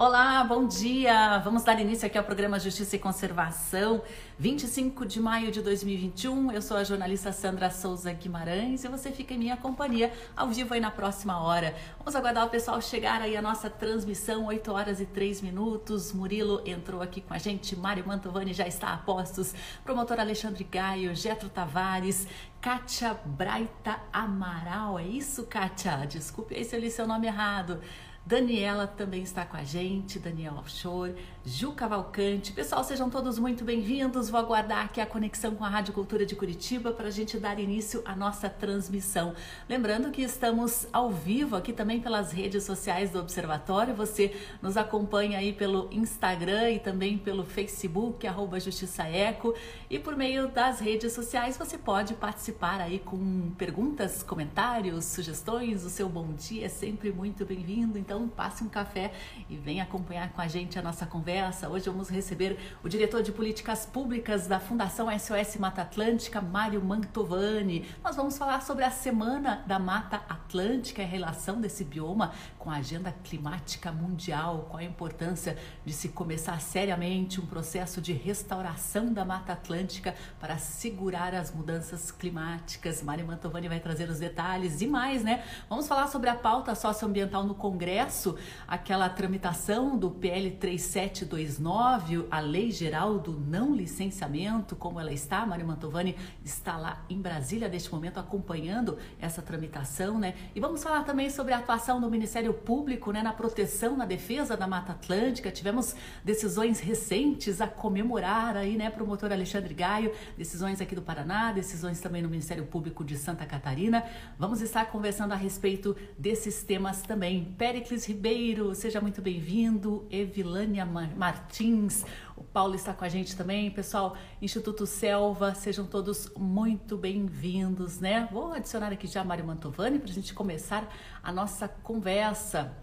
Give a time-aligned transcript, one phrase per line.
[0.00, 1.38] Olá, bom dia!
[1.38, 4.00] Vamos dar início aqui ao programa Justiça e Conservação,
[4.38, 6.52] 25 de maio de 2021.
[6.52, 10.72] Eu sou a jornalista Sandra Souza Guimarães e você fica em minha companhia ao vivo
[10.72, 11.74] aí na próxima hora.
[11.98, 16.12] Vamos aguardar o pessoal chegar aí a nossa transmissão, 8 horas e 3 minutos.
[16.12, 19.52] Murilo entrou aqui com a gente, Mário Mantovani já está a postos,
[19.82, 22.28] promotor Alexandre Gaio, Getro Tavares,
[22.60, 26.06] Kátia Braita Amaral, é isso, Kátia?
[26.06, 27.80] Desculpe aí se eu li seu nome errado.
[28.28, 31.14] Daniela também está com a gente, Daniela Offshore,
[31.48, 32.52] Ju Cavalcante.
[32.52, 34.28] Pessoal, sejam todos muito bem-vindos.
[34.28, 37.58] Vou aguardar aqui a conexão com a Rádio Cultura de Curitiba para a gente dar
[37.58, 39.34] início à nossa transmissão.
[39.66, 43.94] Lembrando que estamos ao vivo aqui também pelas redes sociais do Observatório.
[43.94, 49.54] Você nos acompanha aí pelo Instagram e também pelo Facebook, arroba Justiça Eco.
[49.88, 55.82] E por meio das redes sociais você pode participar aí com perguntas, comentários, sugestões.
[55.82, 57.96] O seu bom dia é sempre muito bem-vindo.
[57.96, 59.12] Então passe um café
[59.48, 61.68] e venha acompanhar com a gente a nossa conversa conversa.
[61.68, 67.86] Hoje vamos receber o diretor de políticas públicas da Fundação SOS Mata Atlântica, Mário Mantovani.
[68.02, 72.70] Nós vamos falar sobre a Semana da Mata Atlântica e a relação desse bioma com
[72.70, 79.12] a agenda climática mundial, qual a importância de se começar seriamente um processo de restauração
[79.12, 83.00] da Mata Atlântica para segurar as mudanças climáticas.
[83.00, 85.44] Mário Mantovani vai trazer os detalhes e mais, né?
[85.68, 92.40] Vamos falar sobre a pauta socioambiental no Congresso, aquela tramitação do PL 37 729, a
[92.40, 97.90] Lei Geral do Não Licenciamento, como ela está, Mário Mantovani está lá em Brasília neste
[97.92, 100.34] momento acompanhando essa tramitação, né?
[100.54, 104.56] E vamos falar também sobre a atuação do Ministério Público, né, na proteção, na defesa
[104.56, 105.50] da Mata Atlântica.
[105.50, 112.00] Tivemos decisões recentes a comemorar aí, né, promotor Alexandre Gaio, decisões aqui do Paraná, decisões
[112.00, 114.04] também no Ministério Público de Santa Catarina.
[114.38, 117.44] Vamos estar conversando a respeito desses temas também.
[117.56, 120.06] Pericles Ribeiro, seja muito bem-vindo.
[120.10, 120.84] Evilânia
[121.16, 122.04] Martins,
[122.36, 123.70] o Paulo está com a gente também.
[123.70, 128.28] Pessoal, Instituto Selva, sejam todos muito bem-vindos, né?
[128.30, 132.76] Vou adicionar aqui já Mário Mantovani para a gente começar a nossa conversa.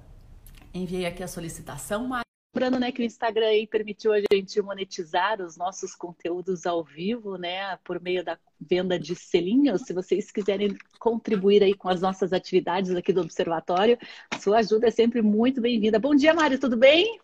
[0.74, 2.26] Enviei aqui a solicitação, Mário.
[2.56, 7.38] Lembrando, né, que o Instagram aí permitiu a gente monetizar os nossos conteúdos ao vivo,
[7.38, 9.82] né, por meio da venda de selinhos.
[9.82, 13.98] Se vocês quiserem contribuir aí com as nossas atividades aqui do Observatório,
[14.40, 16.00] sua ajuda é sempre muito bem-vinda.
[16.00, 17.20] Bom dia, Mário, tudo bem?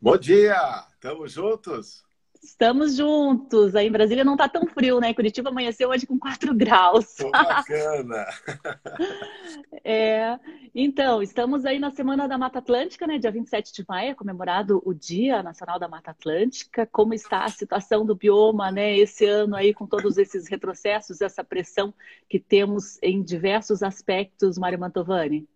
[0.00, 0.56] Bom dia!
[0.94, 2.04] Estamos juntos?
[2.42, 3.76] Estamos juntos.
[3.76, 5.14] Aí em Brasília não está tão frio, né?
[5.14, 7.14] Curitiba amanheceu hoje com 4 graus.
[7.16, 8.26] Pô, bacana!
[9.84, 10.40] é,
[10.74, 13.16] então, estamos aí na Semana da Mata Atlântica, né?
[13.16, 16.84] Dia 27 de maio, é comemorado o Dia Nacional da Mata Atlântica.
[16.90, 18.98] Como está a situação do bioma, né?
[18.98, 21.94] Esse ano aí, com todos esses retrocessos, essa pressão
[22.28, 25.46] que temos em diversos aspectos, Mário Mantovani?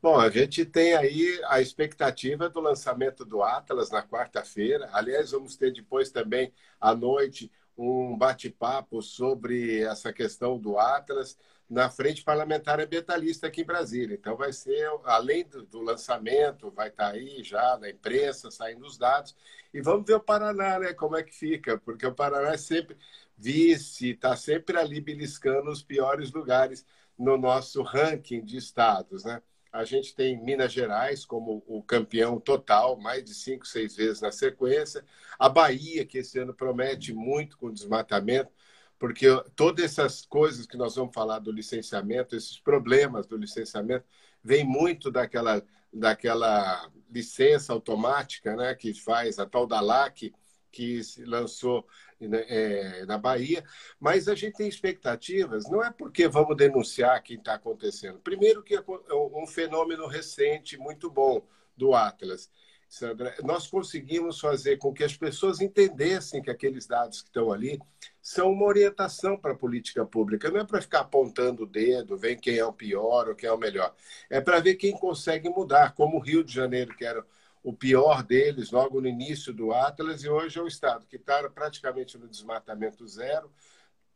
[0.00, 4.88] Bom, a gente tem aí a expectativa do lançamento do Atlas na quarta-feira.
[4.92, 11.36] Aliás, vamos ter depois também à noite um bate-papo sobre essa questão do Atlas
[11.68, 14.14] na Frente Parlamentar Ambientalista aqui em Brasília.
[14.14, 18.98] Então, vai ser, além do, do, lançamento, vai estar aí já na imprensa, saindo os
[18.98, 19.34] dados.
[19.72, 20.92] E vamos ver o Paraná, né?
[20.92, 22.96] Como é que fica, porque o Paraná é sempre
[23.36, 26.84] vice, está sempre ali beliscando os piores lugares
[27.18, 29.42] no nosso ranking de estados, né?
[29.74, 34.30] A gente tem Minas Gerais como o campeão total, mais de cinco, seis vezes na
[34.30, 35.04] sequência.
[35.36, 38.52] A Bahia, que esse ano promete muito com desmatamento,
[39.00, 39.26] porque
[39.56, 44.04] todas essas coisas que nós vamos falar do licenciamento, esses problemas do licenciamento,
[44.44, 45.60] vem muito daquela,
[45.92, 50.32] daquela licença automática né, que faz a tal da LAC,
[50.70, 51.84] que se lançou
[52.32, 53.64] é, na Bahia,
[53.98, 58.18] mas a gente tem expectativas, não é porque vamos denunciar quem está acontecendo.
[58.18, 61.46] Primeiro que é, é um fenômeno recente muito bom
[61.76, 62.50] do Atlas.
[62.88, 67.80] Sandra, nós conseguimos fazer com que as pessoas entendessem que aqueles dados que estão ali
[68.22, 70.48] são uma orientação para a política pública.
[70.48, 73.52] Não é para ficar apontando o dedo, ver quem é o pior ou quem é
[73.52, 73.92] o melhor.
[74.30, 77.26] É para ver quem consegue mudar, como o Rio de Janeiro, que era
[77.64, 81.48] o pior deles logo no início do Atlas, e hoje é o estado que está
[81.48, 83.50] praticamente no desmatamento zero.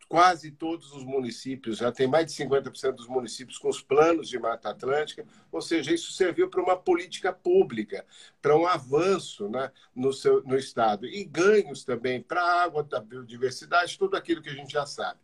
[0.06, 4.38] Quase todos os municípios, já tem mais de 50% dos municípios com os planos de
[4.38, 8.04] Mata Atlântica, ou seja, isso serviu para uma política pública,
[8.40, 13.00] para um avanço né, no, seu, no estado, e ganhos também para a água, da
[13.00, 15.20] biodiversidade, tudo aquilo que a gente já sabe.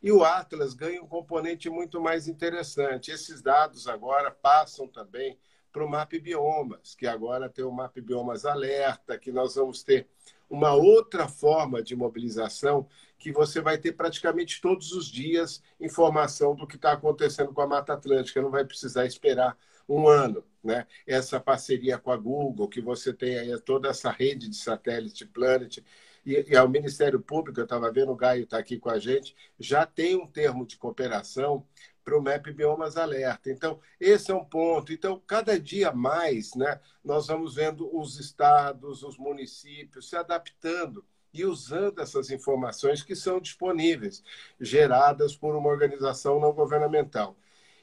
[0.00, 3.10] E o Atlas ganha um componente muito mais interessante.
[3.10, 5.38] Esses dados agora passam também
[5.74, 10.06] para o MAP Biomas, que agora tem o MAP Biomas Alerta, que nós vamos ter
[10.48, 12.86] uma outra forma de mobilização
[13.18, 17.66] que você vai ter praticamente todos os dias informação do que está acontecendo com a
[17.66, 20.44] Mata Atlântica, não vai precisar esperar um ano.
[20.62, 20.86] Né?
[21.04, 25.78] Essa parceria com a Google, que você tem aí toda essa rede de satélite Planet,
[26.24, 29.34] e, e ao Ministério Público, eu estava vendo, o Gaio está aqui com a gente,
[29.58, 31.66] já tem um termo de cooperação
[32.04, 33.50] para o MAP Biomas Alerta.
[33.50, 34.92] Então, esse é um ponto.
[34.92, 41.44] Então, cada dia mais, né, nós vamos vendo os estados, os municípios se adaptando e
[41.44, 44.22] usando essas informações que são disponíveis,
[44.60, 47.36] geradas por uma organização não governamental.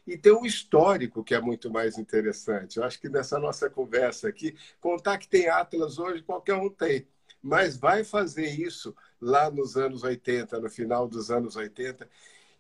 [0.07, 2.77] E tem um histórico que é muito mais interessante.
[2.77, 7.07] Eu acho que nessa nossa conversa aqui, contar que tem Atlas hoje, qualquer um tem.
[7.41, 12.07] Mas vai fazer isso lá nos anos 80, no final dos anos 80.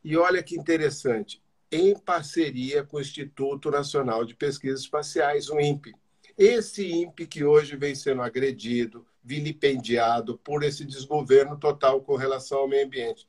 [0.03, 5.95] E olha que interessante, em parceria com o Instituto Nacional de Pesquisas Espaciais, o INPE.
[6.37, 12.67] Esse INPE que hoje vem sendo agredido, vilipendiado por esse desgoverno total com relação ao
[12.67, 13.27] meio ambiente.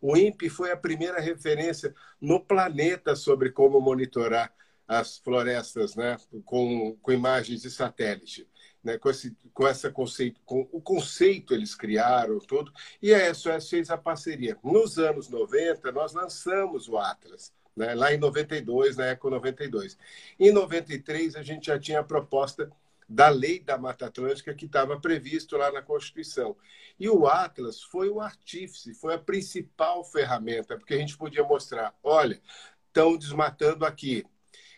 [0.00, 4.52] O INPE foi a primeira referência no planeta sobre como monitorar
[4.86, 8.48] as florestas né, com, com imagens de satélite.
[8.82, 12.70] Né, com, esse, com essa conceito, com o conceito eles criaram tudo,
[13.00, 14.58] e a SOS fez a parceria.
[14.62, 19.98] Nos anos 90, nós lançamos o Atlas, né, lá em 92, na Eco 92.
[20.38, 22.70] Em 93, a gente já tinha a proposta
[23.08, 26.56] da lei da Mata Atlântica que estava previsto lá na Constituição.
[26.98, 31.94] E o Atlas foi o artífice, foi a principal ferramenta, porque a gente podia mostrar,
[32.02, 32.40] olha,
[32.88, 34.24] estão desmatando aqui.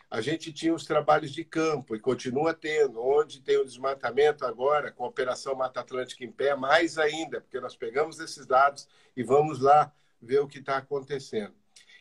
[0.09, 4.93] A gente tinha os trabalhos de campo e continua tendo, onde tem o desmatamento agora,
[4.93, 9.23] com a Operação Mata Atlântica em pé, mais ainda, porque nós pegamos esses dados e
[9.23, 9.93] vamos lá
[10.23, 11.55] ver o que está acontecendo.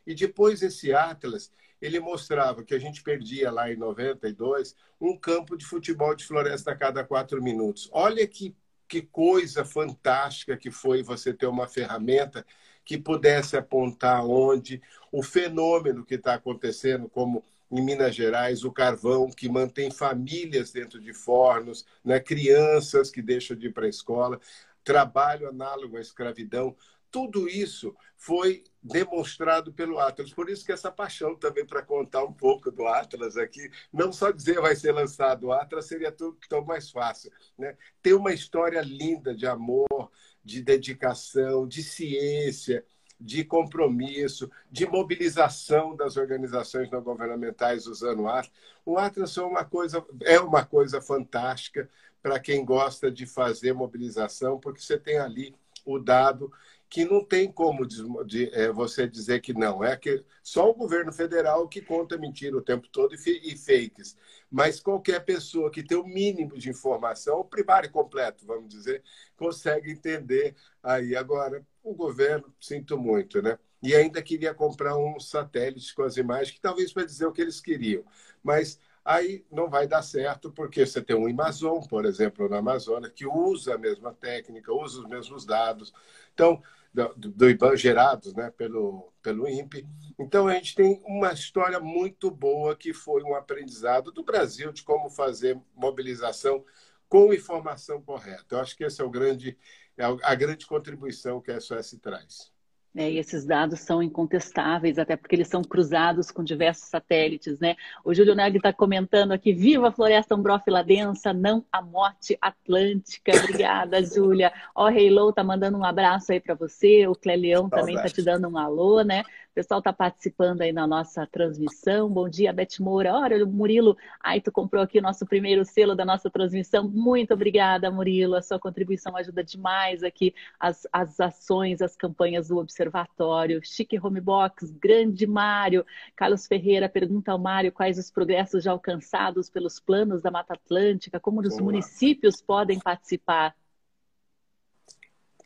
[0.06, 5.58] E depois esse Atlas, ele mostrava que a gente perdia lá em 92 um campo
[5.58, 7.90] de futebol de floresta a cada quatro minutos.
[7.92, 8.56] Olha que,
[8.88, 12.46] que coisa fantástica que foi você ter uma ferramenta
[12.84, 14.82] que pudesse apontar onde
[15.12, 21.00] o fenômeno que está acontecendo, como em Minas Gerais, o carvão que mantém famílias dentro
[21.00, 22.20] de fornos, né?
[22.20, 24.40] crianças que deixam de ir para a escola,
[24.84, 26.76] trabalho análogo à escravidão
[27.16, 30.34] tudo isso foi demonstrado pelo Atlas.
[30.34, 34.32] Por isso que essa paixão também para contar um pouco do Atlas aqui, não só
[34.32, 37.32] dizer vai ser lançado o Atlas, seria tudo tão mais fácil.
[37.58, 37.78] Né?
[38.02, 40.12] Ter uma história linda de amor,
[40.44, 42.84] de dedicação, de ciência,
[43.18, 48.52] de compromisso, de mobilização das organizações não governamentais usando o Atlas.
[48.86, 51.90] O Atlas é uma coisa, é uma coisa fantástica
[52.22, 56.52] para quem gosta de fazer mobilização, porque você tem ali o dado
[56.96, 59.84] que não tem como de, de, é, você dizer que não.
[59.84, 64.16] É que só o governo federal que conta mentira o tempo todo e, e fakes.
[64.50, 69.04] Mas qualquer pessoa que tem o mínimo de informação, o primário completo, vamos dizer,
[69.36, 71.18] consegue entender aí.
[71.18, 73.60] Agora, o governo, sinto muito, né?
[73.84, 77.42] E ainda queria comprar um satélite com as imagens, que talvez para dizer o que
[77.42, 78.06] eles queriam.
[78.42, 83.10] Mas aí não vai dar certo, porque você tem um Amazon, por exemplo, na Amazônia,
[83.10, 85.94] que usa a mesma técnica, usa os mesmos dados.
[86.34, 86.64] Então,
[86.96, 89.86] do, do IBAN gerados né, pelo, pelo INPE.
[90.18, 94.84] Então, a gente tem uma história muito boa que foi um aprendizado do Brasil de
[94.84, 96.64] como fazer mobilização
[97.10, 98.56] com informação correta.
[98.56, 99.58] Eu acho que esse é o grande,
[99.98, 102.55] é a grande contribuição que a SOS traz.
[102.96, 103.12] Né?
[103.12, 107.76] E esses dados são incontestáveis, até porque eles são cruzados com diversos satélites, né?
[108.06, 113.34] O Júlio Negri está comentando aqui, viva a floresta umbrófila densa, não a morte atlântica.
[113.36, 114.54] Obrigada, Júlia.
[114.74, 118.22] Ó, oh, Lou tá mandando um abraço aí para você, o Cleleão também está te
[118.22, 119.26] dando um alô, né?
[119.56, 122.10] O pessoal está participando aí na nossa transmissão.
[122.10, 123.14] Bom dia, Beth Moura.
[123.14, 126.90] Olha, o Murilo, aí tu comprou aqui o nosso primeiro selo da nossa transmissão.
[126.90, 128.36] Muito obrigada, Murilo.
[128.36, 133.62] A sua contribuição ajuda demais aqui as, as ações, as campanhas do Observatório.
[133.64, 135.86] Chique Homebox, grande Mário.
[136.18, 141.18] Carlos Ferreira pergunta ao Mário quais os progressos já alcançados pelos planos da Mata Atlântica,
[141.18, 141.64] como os Boa.
[141.64, 143.56] municípios podem participar.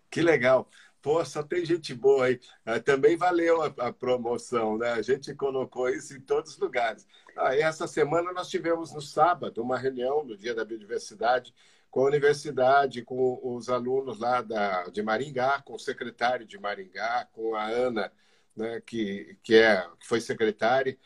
[0.09, 0.67] Que legal.
[1.01, 2.39] Pô, só tem gente boa aí.
[2.65, 4.91] É, também valeu a, a, promoção, né?
[4.91, 7.07] A gente colocou isso em todos os lugares.
[7.37, 11.53] Ah, essa semana nós tivemos no sábado uma reunião no Dia da Biodiversidade
[11.89, 17.27] com a universidade, com os alunos lá da, de Maringá, com o secretário de Maringá,
[17.31, 18.11] com a Ana,
[18.55, 20.97] né, que, que, é, que foi secretária.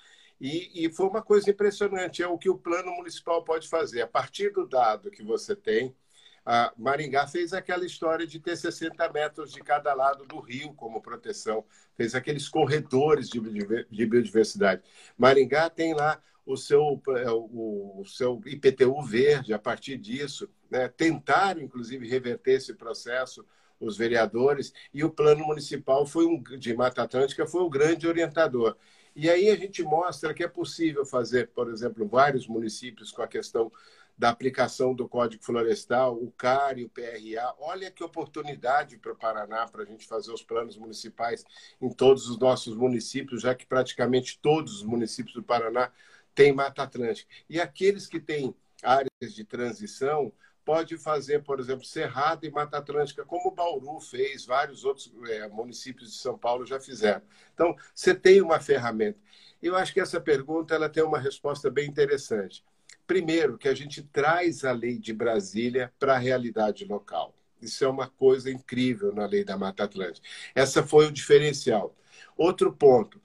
[0.42, 4.02] E, e foi uma coisa impressionante, é o que o plano municipal pode fazer.
[4.02, 5.96] A partir do dado que você tem,
[6.46, 11.02] a Maringá fez aquela história de ter 60 metros de cada lado do rio como
[11.02, 11.64] proteção,
[11.96, 13.40] fez aqueles corredores de
[14.06, 14.82] biodiversidade.
[15.18, 20.90] Maringá tem lá o seu, é, o, seu IPTU verde, a partir disso, né?
[20.90, 23.46] tentaram, inclusive, reverter esse processo,
[23.80, 28.78] os vereadores, e o plano municipal foi um, de Mata Atlântica foi o grande orientador.
[29.16, 33.28] E aí a gente mostra que é possível fazer, por exemplo, vários municípios com a
[33.28, 33.72] questão
[34.18, 37.54] da aplicação do Código Florestal, o CAR e o PRA.
[37.60, 41.44] Olha que oportunidade para o Paraná para a gente fazer os planos municipais
[41.82, 45.92] em todos os nossos municípios, já que praticamente todos os municípios do Paraná
[46.36, 47.30] têm Mata Atlântica.
[47.50, 50.32] E aqueles que têm áreas de transição,
[50.64, 56.12] pode fazer, por exemplo, Cerrado e Mata Atlântica, como Bauru fez, vários outros é, municípios
[56.12, 57.22] de São Paulo já fizeram.
[57.54, 59.20] Então, você tem uma ferramenta.
[59.62, 62.64] Eu acho que essa pergunta ela tem uma resposta bem interessante.
[63.06, 67.36] Primeiro, que a gente traz a lei de Brasília para a realidade local.
[67.62, 70.28] Isso é uma coisa incrível na lei da Mata Atlântica.
[70.54, 71.96] Essa foi o diferencial.
[72.38, 73.22] Outro ponto,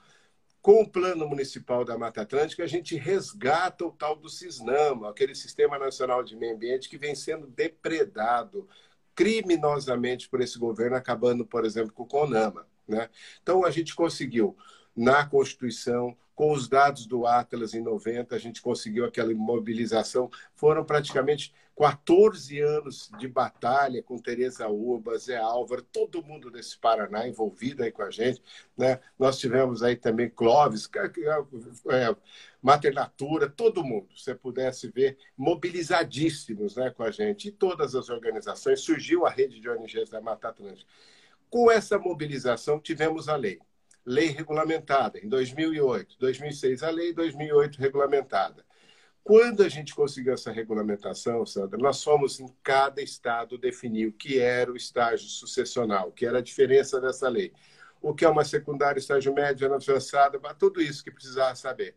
[0.61, 5.35] com o Plano Municipal da Mata Atlântica, a gente resgata o tal do CISNAMA, aquele
[5.35, 8.69] Sistema Nacional de Meio Ambiente que vem sendo depredado
[9.15, 12.67] criminosamente por esse governo, acabando, por exemplo, com o CONAMA.
[12.87, 13.09] Né?
[13.43, 14.57] Então, a gente conseguiu,
[14.99, 20.29] na Constituição, com os dados do Atlas em 90, a gente conseguiu aquela mobilização.
[20.57, 27.29] Foram praticamente 14 anos de batalha com Tereza Urba, Zé Álvaro, todo mundo desse Paraná
[27.29, 28.43] envolvido aí com a gente.
[28.77, 28.99] Né?
[29.17, 30.91] Nós tivemos aí também Clóvis,
[31.91, 32.17] é,
[32.61, 37.49] Maternatura, todo mundo, se pudesse ver, mobilizadíssimos né, com a gente.
[37.49, 40.91] E todas as organizações, surgiu a rede de ONGs da Mata Atlântica.
[41.49, 43.61] Com essa mobilização, tivemos a lei
[44.09, 46.17] lei regulamentada, em 2008.
[46.19, 48.65] 2006 a lei, 2008 regulamentada.
[49.23, 54.39] Quando a gente conseguiu essa regulamentação, Sandra, nós fomos em cada estado definir o que
[54.39, 57.53] era o estágio sucessional, que era a diferença dessa lei.
[58.01, 61.95] O que é uma secundária, estágio médio, avançada, tudo isso que precisava saber.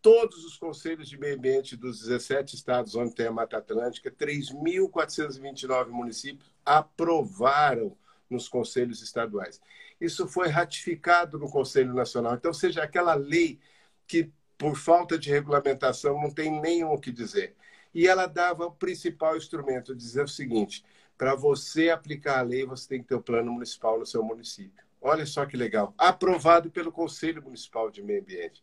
[0.00, 5.88] Todos os conselhos de meio ambiente dos 17 estados onde tem a Mata Atlântica, 3.429
[5.88, 7.94] municípios aprovaram
[8.30, 9.60] nos conselhos estaduais.
[10.00, 12.34] Isso foi ratificado no Conselho Nacional.
[12.34, 13.58] Então, seja aquela lei
[14.06, 17.56] que, por falta de regulamentação, não tem nenhum o que dizer.
[17.94, 20.84] E ela dava o principal instrumento, dizer o seguinte:
[21.16, 24.84] para você aplicar a lei, você tem que ter o plano municipal no seu município.
[25.00, 25.94] Olha só que legal.
[25.96, 28.62] Aprovado pelo Conselho Municipal de Meio Ambiente.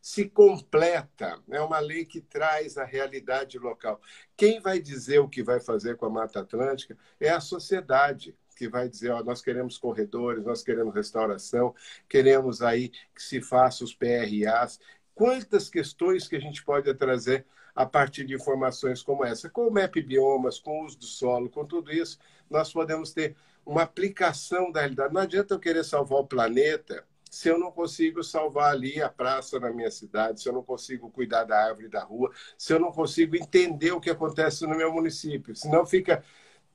[0.00, 4.00] Se completa, é uma lei que traz a realidade local.
[4.36, 8.68] Quem vai dizer o que vai fazer com a Mata Atlântica é a sociedade que
[8.68, 11.74] vai dizer, ó, nós queremos corredores, nós queremos restauração,
[12.08, 14.80] queremos aí que se faça os PRAs.
[15.14, 19.70] Quantas questões que a gente pode trazer a partir de informações como essa, com o
[19.70, 22.18] MAP Biomas, com o uso do solo, com tudo isso,
[22.50, 25.12] nós podemos ter uma aplicação da realidade.
[25.12, 29.60] Não adianta eu querer salvar o planeta se eu não consigo salvar ali a praça
[29.60, 32.90] na minha cidade, se eu não consigo cuidar da árvore da rua, se eu não
[32.90, 35.54] consigo entender o que acontece no meu município.
[35.54, 36.24] Senão fica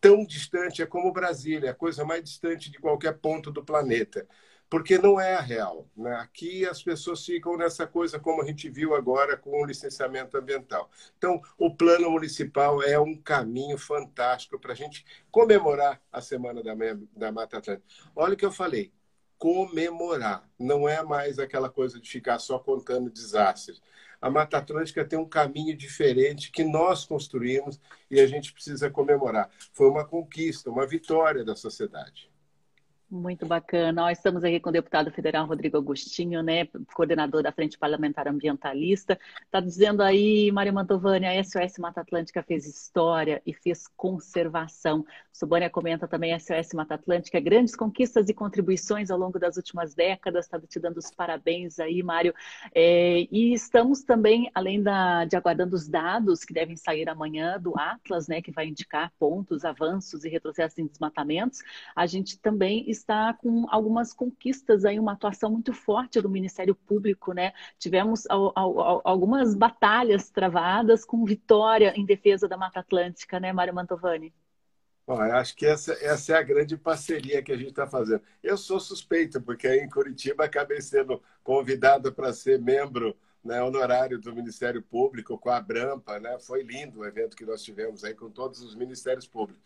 [0.01, 4.27] tão distante, é como Brasília, é a coisa mais distante de qualquer ponto do planeta,
[4.67, 5.87] porque não é a real.
[5.95, 6.13] Né?
[6.15, 10.89] Aqui as pessoas ficam nessa coisa, como a gente viu agora com o licenciamento ambiental.
[11.17, 16.73] Então, o plano municipal é um caminho fantástico para a gente comemorar a Semana da,
[17.15, 17.85] da Mata Atlântica.
[18.15, 18.91] Olha o que eu falei,
[19.37, 23.81] comemorar, não é mais aquela coisa de ficar só contando desastres
[24.21, 29.49] a Mata Atlântica tem um caminho diferente que nós construímos e a gente precisa comemorar.
[29.73, 32.30] Foi uma conquista, uma vitória da sociedade.
[33.11, 34.03] Muito bacana.
[34.03, 36.65] Nós estamos aqui com o deputado federal Rodrigo Agostinho, né,
[36.95, 39.19] coordenador da Frente Parlamentar Ambientalista.
[39.43, 45.05] Está dizendo aí, Maria Mantovani, a SOS Mata Atlântica fez história e fez conservação.
[45.29, 50.45] Sobânia comenta também SOS Mata Atlântica, grandes conquistas e contribuições ao longo das últimas décadas.
[50.45, 52.33] Está te dando os parabéns aí, Mário.
[52.73, 57.77] É, e estamos também, além da, de aguardando os dados que devem sair amanhã do
[57.77, 61.59] Atlas, né, que vai indicar pontos, avanços e retrocessos em desmatamentos,
[61.93, 66.73] a gente também está está com algumas conquistas aí, uma atuação muito forte do Ministério
[66.75, 67.53] Público, né?
[67.77, 74.33] Tivemos algumas batalhas travadas com vitória em defesa da Mata Atlântica, né, Mário Mantovani?
[75.07, 78.21] Eu acho que essa, essa é a grande parceria que a gente está fazendo.
[78.41, 84.19] Eu sou suspeito, porque aí em Curitiba acabei sendo convidado para ser membro né, honorário
[84.19, 86.37] do Ministério Público com a Brampa, né?
[86.39, 89.61] Foi lindo o evento que nós tivemos aí com todos os ministérios públicos.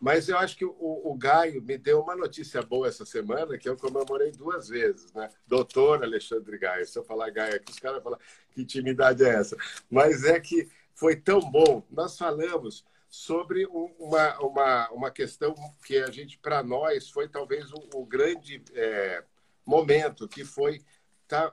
[0.00, 3.68] Mas eu acho que o, o Gaio me deu uma notícia boa essa semana que
[3.68, 5.28] eu comemorei duas vezes, né?
[5.46, 6.86] Doutor Alexandre Gaio.
[6.86, 8.18] Se eu falar Gaio aqui, os caras falam
[8.50, 9.56] que intimidade é essa.
[9.90, 11.82] Mas é que foi tão bom.
[11.90, 15.54] Nós falamos sobre uma, uma, uma questão
[15.84, 19.22] que a gente, para nós, foi talvez o, o grande é,
[19.66, 20.82] momento, que foi
[21.26, 21.52] tá,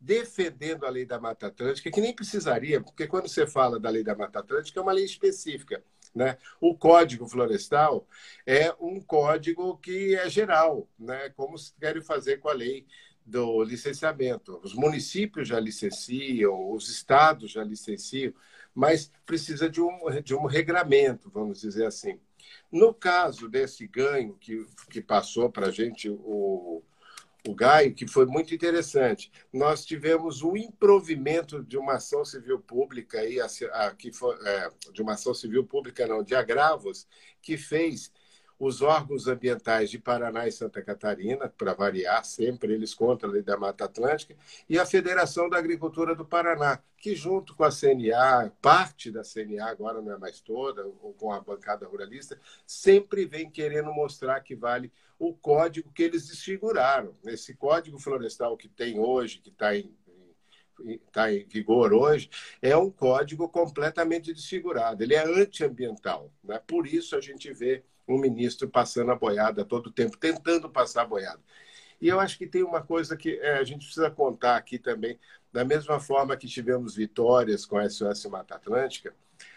[0.00, 4.02] defendendo a lei da Mata Atlântica, que nem precisaria, porque quando você fala da lei
[4.02, 5.82] da Mata Atlântica, é uma lei específica.
[6.14, 6.38] Né?
[6.60, 8.08] O Código Florestal
[8.46, 11.30] é um código que é geral, né?
[11.30, 12.86] como se querem fazer com a lei
[13.24, 14.58] do licenciamento.
[14.64, 18.32] Os municípios já licenciam, os estados já licenciam,
[18.74, 22.18] mas precisa de um, de um regramento, vamos dizer assim.
[22.72, 26.82] No caso desse ganho que, que passou para a gente o,
[27.48, 33.20] o Gaio, que foi muito interessante, nós tivemos um improvimento de uma ação civil pública,
[33.20, 37.06] aí, a, a, que foi, é, de uma ação civil pública, não, de agravos,
[37.40, 38.12] que fez
[38.60, 43.42] os órgãos ambientais de Paraná e Santa Catarina, para variar sempre, eles contra a Lei
[43.42, 44.36] da Mata Atlântica,
[44.68, 49.64] e a Federação da Agricultura do Paraná, que junto com a CNA, parte da CNA,
[49.64, 54.54] agora não é mais toda, ou com a bancada ruralista, sempre vem querendo mostrar que
[54.54, 57.16] vale o código que eles desfiguraram.
[57.24, 59.90] Esse código florestal que tem hoje, que está em
[61.06, 62.30] está em vigor hoje,
[62.62, 65.02] é um código completamente desfigurado.
[65.02, 66.32] Ele é antiambiental.
[66.42, 66.58] Né?
[66.66, 71.02] Por isso a gente vê um ministro passando a boiada todo o tempo, tentando passar
[71.02, 71.40] a boiada.
[72.00, 75.18] E eu acho que tem uma coisa que é, a gente precisa contar aqui também,
[75.52, 79.14] da mesma forma que tivemos vitórias com a SOS Mata Atlântica,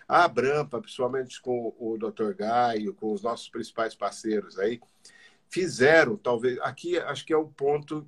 [0.07, 2.33] a Abrampa, principalmente com o Dr.
[2.33, 4.79] Gaio, com os nossos principais parceiros aí,
[5.50, 8.07] fizeram, talvez, aqui acho que é o ponto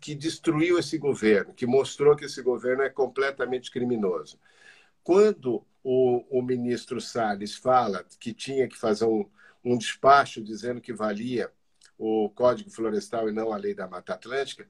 [0.00, 4.38] que destruiu esse governo, que mostrou que esse governo é completamente criminoso.
[5.02, 9.28] Quando o, o ministro Salles fala que tinha que fazer um,
[9.64, 11.50] um despacho dizendo que valia
[11.98, 14.66] o Código Florestal e não a Lei da Mata Atlântica,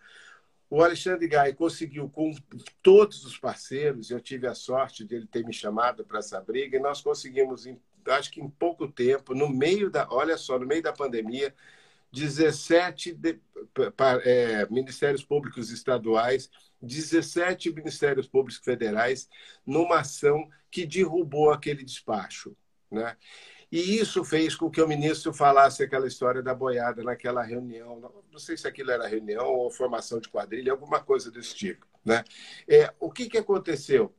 [0.69, 2.35] o Alexandre Gai conseguiu com
[2.83, 6.79] todos os parceiros, eu tive a sorte de ele ter me chamado para essa briga,
[6.79, 7.67] e nós conseguimos,
[8.07, 11.55] acho que em pouco tempo, no meio da, olha só, no meio da pandemia,
[12.11, 13.39] 17 de,
[14.25, 19.29] é, ministérios públicos estaduais, 17 ministérios públicos federais,
[19.65, 22.57] numa ação que derrubou aquele despacho.
[22.91, 23.17] Né?
[23.73, 27.99] E isso fez com que o ministro falasse aquela história da boiada naquela reunião.
[28.31, 31.87] Não sei se aquilo era reunião ou formação de quadrilha, alguma coisa desse tipo.
[32.05, 32.23] Né?
[32.69, 34.15] É, o que, que aconteceu?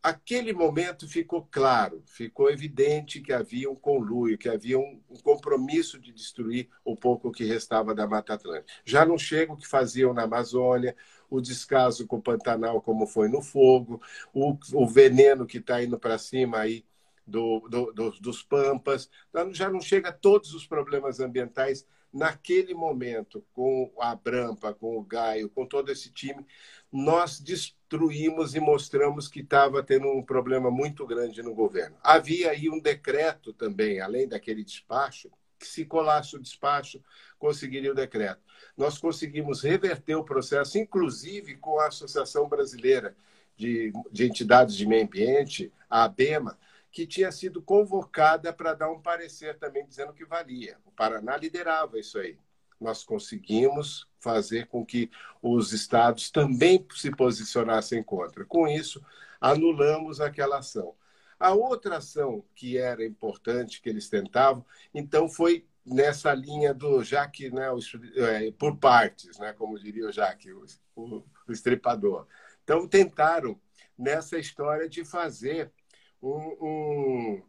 [0.00, 5.98] Aquele momento ficou claro, ficou evidente que havia um conluio, que havia um, um compromisso
[5.98, 8.72] de destruir o pouco que restava da Mata Atlântica.
[8.84, 10.94] Já não chega o que faziam na Amazônia,
[11.28, 14.00] o descaso com o Pantanal, como foi no fogo,
[14.32, 16.84] o, o veneno que está indo para cima aí
[17.26, 22.74] do, do, do, dos Pampas, então, já não chega a todos os problemas ambientais naquele
[22.74, 26.46] momento, com a Brampa, com o Gaio, com todo esse time,
[26.92, 31.96] nós destruímos e mostramos que estava tendo um problema muito grande no governo.
[32.02, 37.02] Havia aí um decreto também, além daquele despacho, que se colasse o despacho,
[37.38, 38.42] conseguiria o decreto.
[38.76, 43.16] Nós conseguimos reverter o processo, inclusive com a Associação Brasileira
[43.56, 46.58] de, de Entidades de Meio Ambiente, a ABEMA,
[46.92, 50.76] que tinha sido convocada para dar um parecer também dizendo que valia.
[50.84, 52.38] O Paraná liderava isso aí.
[52.78, 58.44] Nós conseguimos fazer com que os estados também se posicionassem contra.
[58.44, 59.02] Com isso,
[59.40, 60.94] anulamos aquela ação.
[61.40, 67.50] A outra ação que era importante que eles tentavam, então foi nessa linha do Jaque,
[67.50, 67.78] né, o,
[68.16, 72.26] é, por partes, né, como diria o Jaque, o, o, o estripador.
[72.62, 73.58] Então tentaram
[73.98, 75.72] nessa história de fazer
[76.22, 77.42] um, um,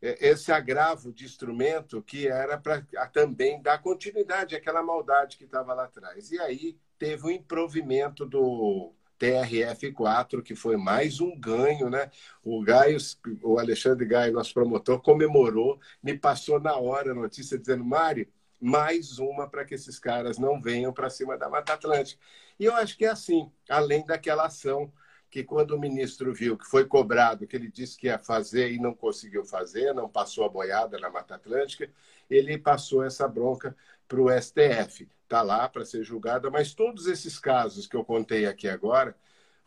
[0.00, 5.74] é, esse agravo de instrumento que era para também dar continuidade àquela maldade que estava
[5.74, 6.30] lá atrás.
[6.30, 12.10] E aí teve o um improvimento do TRF4, que foi mais um ganho, né?
[12.42, 12.96] O Gaio,
[13.42, 18.26] o Alexandre Gaio, nosso promotor, comemorou, me passou na hora a notícia dizendo, Mário,
[18.58, 22.20] mais uma para que esses caras não venham para cima da Mata Atlântica.
[22.58, 24.92] E eu acho que é assim, além daquela ação
[25.30, 28.80] que quando o ministro viu que foi cobrado, que ele disse que ia fazer e
[28.80, 31.88] não conseguiu fazer, não passou a boiada na Mata Atlântica,
[32.28, 33.76] ele passou essa bronca
[34.08, 35.08] para o STF.
[35.22, 39.16] Está lá para ser julgada, mas todos esses casos que eu contei aqui agora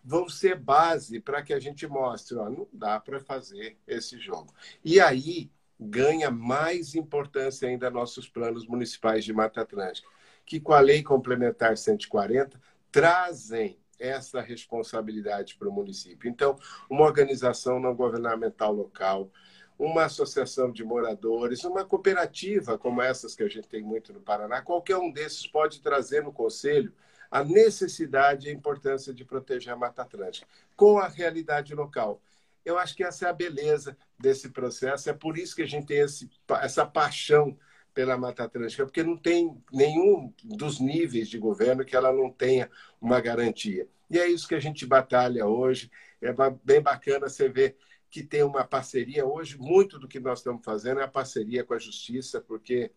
[0.04, 4.54] vão ser base para que a gente mostre, ó, não dá para fazer esse jogo.
[4.84, 5.50] E aí
[5.80, 10.10] ganha mais importância ainda nossos planos municipais de Mata Atlântica,
[10.46, 16.30] que com a Lei Complementar 140 trazem essa responsabilidade para o município.
[16.30, 16.58] Então,
[16.90, 19.30] uma organização não governamental local,
[19.78, 24.62] uma associação de moradores, uma cooperativa como essas que a gente tem muito no Paraná,
[24.62, 26.94] qualquer um desses pode trazer no conselho
[27.30, 32.22] a necessidade e a importância de proteger a Mata Atlântica com a realidade local.
[32.64, 35.88] Eu acho que essa é a beleza desse processo, é por isso que a gente
[35.88, 36.30] tem esse,
[36.62, 37.58] essa paixão
[37.94, 42.70] pela Mata Atlântica, porque não tem nenhum dos níveis de governo que ela não tenha
[43.00, 43.88] uma garantia.
[44.10, 45.92] E é isso que a gente batalha hoje.
[46.22, 47.76] É bem bacana você ver
[48.10, 49.58] que tem uma parceria hoje.
[49.58, 52.92] Muito do que nós estamos fazendo é a parceria com a Justiça, porque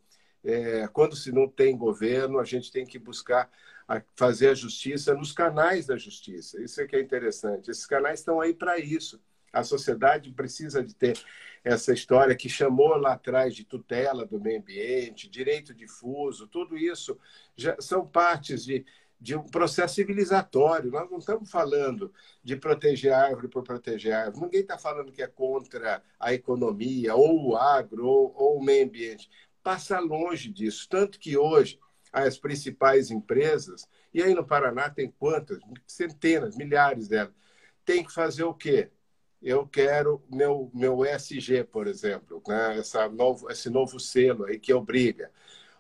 [0.45, 3.51] É, quando se não tem governo, a gente tem que buscar
[4.15, 6.63] fazer a justiça nos canais da justiça.
[6.63, 7.71] Isso é que é interessante.
[7.71, 9.21] Esses canais estão aí para isso.
[9.57, 11.19] A sociedade precisa de ter
[11.65, 17.19] essa história que chamou lá atrás de tutela do meio ambiente, direito difuso, tudo isso
[17.57, 18.87] já são partes de,
[19.21, 20.93] de um processo civilizatório.
[20.93, 22.13] Nós não estamos falando
[22.45, 24.45] de proteger a árvore por proteger a árvore.
[24.45, 28.85] Ninguém está falando que é contra a economia, ou o agro, ou, ou o meio
[28.85, 29.29] ambiente.
[29.63, 30.87] Passa longe disso.
[30.89, 31.81] Tanto que hoje
[32.13, 35.59] as principais empresas, e aí no Paraná tem quantas?
[35.85, 37.35] Centenas, milhares delas.
[37.85, 38.91] Tem que fazer o quê?
[39.43, 42.79] Eu quero meu, meu ESG, por exemplo, né?
[42.79, 45.31] Essa novo, esse novo selo aí que obriga.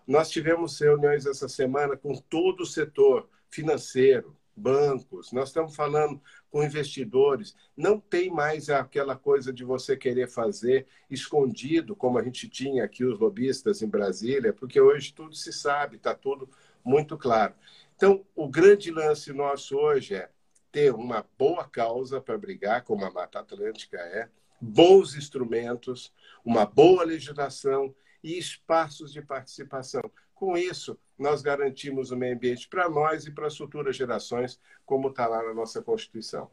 [0.06, 6.62] Nós tivemos reuniões essa semana com todo o setor financeiro, bancos, nós estamos falando com
[6.62, 7.54] investidores.
[7.76, 13.04] Não tem mais aquela coisa de você querer fazer escondido, como a gente tinha aqui
[13.04, 16.48] os lobistas em Brasília, porque hoje tudo se sabe, está tudo
[16.84, 17.54] muito claro.
[17.96, 20.30] Então, o grande lance nosso hoje é
[20.76, 24.28] ter uma boa causa para brigar, como a Mata Atlântica é,
[24.60, 26.12] bons instrumentos,
[26.44, 30.02] uma boa legislação e espaços de participação.
[30.34, 35.08] Com isso, nós garantimos o meio ambiente para nós e para as futuras gerações, como
[35.08, 36.50] está lá na nossa Constituição.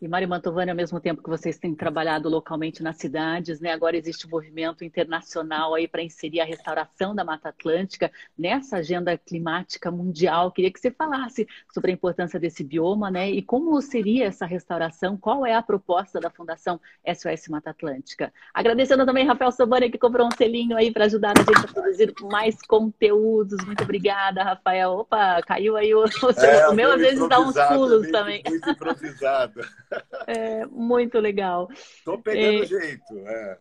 [0.00, 3.96] E Mário Mantovani, ao mesmo tempo que vocês têm trabalhado localmente nas cidades, né, agora
[3.96, 8.08] existe um movimento internacional aí para inserir a restauração da Mata Atlântica
[8.38, 10.52] nessa agenda climática mundial.
[10.52, 15.16] Queria que você falasse sobre a importância desse bioma, né, e como seria essa restauração,
[15.16, 18.32] qual é a proposta da Fundação SOS Mata Atlântica.
[18.54, 22.14] Agradecendo também Rafael Sobani, que comprou um selinho aí para ajudar a gente a produzir
[22.30, 23.64] mais conteúdos.
[23.66, 24.92] Muito obrigada, Rafael.
[24.92, 28.44] Opa, caiu aí o, o, é, o meu, às vezes dá uns pulos também.
[28.46, 29.60] Muito improvisado.
[30.26, 31.68] É, muito legal.
[31.72, 33.18] Estou pegando é, jeito.
[33.26, 33.58] É.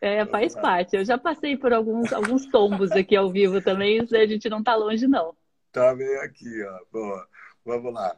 [0.00, 0.96] É, faz parte.
[0.96, 4.74] Eu já passei por alguns, alguns tombos aqui ao vivo também, a gente não está
[4.74, 5.34] longe, não.
[5.72, 6.80] Tá bem aqui, ó.
[6.92, 7.28] Boa.
[7.64, 8.16] Vamos lá.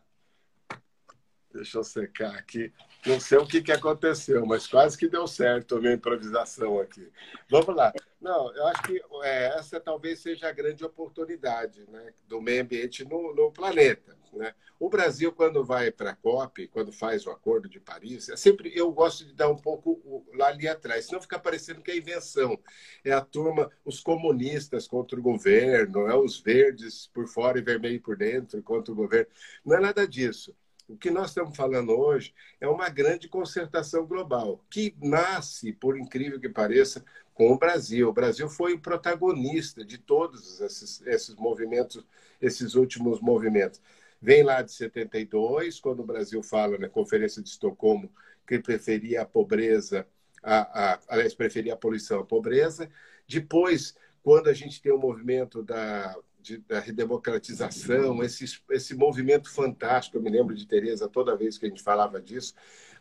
[1.59, 2.73] Deixa eu secar aqui.
[3.05, 7.11] Não sei o que, que aconteceu, mas quase que deu certo a minha improvisação aqui.
[7.51, 7.92] Vamos lá.
[8.21, 13.05] Não, eu acho que é, essa talvez seja a grande oportunidade né, do meio ambiente
[13.05, 14.16] no, no planeta.
[14.33, 14.55] Né?
[14.79, 18.73] O Brasil, quando vai para a COP, quando faz o Acordo de Paris, é sempre
[18.73, 22.57] eu gosto de dar um pouco lá ali atrás, senão fica parecendo que é invenção.
[23.05, 28.01] É a turma, os comunistas contra o governo, é os verdes por fora e vermelho
[28.01, 29.27] por dentro contra o governo.
[29.64, 30.55] Não é nada disso.
[30.88, 36.40] O que nós estamos falando hoje é uma grande concertação global, que nasce, por incrível
[36.40, 38.09] que pareça, com o Brasil.
[38.09, 42.03] O Brasil foi o protagonista de todos esses, esses movimentos,
[42.40, 43.83] esses últimos movimentos.
[44.20, 48.11] Vem lá de 72, quando o Brasil fala na Conferência de Estocolmo
[48.46, 50.07] que preferia a pobreza,
[50.42, 52.90] a, a, aliás, preferia a poluição à pobreza.
[53.29, 56.16] Depois, quando a gente tem o movimento da,
[56.49, 61.67] de, da redemocratização, esse, esse movimento fantástico, eu me lembro de Tereza toda vez que
[61.67, 62.55] a gente falava disso,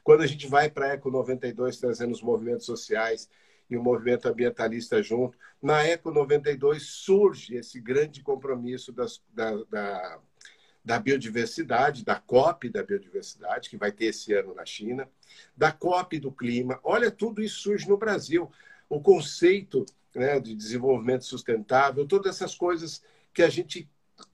[0.03, 3.29] quando a gente vai para a Eco 92 trazendo os movimentos sociais
[3.69, 10.19] e o movimento ambientalista junto, na Eco 92 surge esse grande compromisso das, da, da
[10.85, 15.05] da biodiversidade, da COP da biodiversidade, que vai ter esse ano na China,
[15.53, 16.79] da COP do clima.
[16.81, 18.49] Olha, tudo isso surge no Brasil.
[18.87, 23.03] O conceito né, de desenvolvimento sustentável, todas essas coisas
[23.37, 23.87] que a gente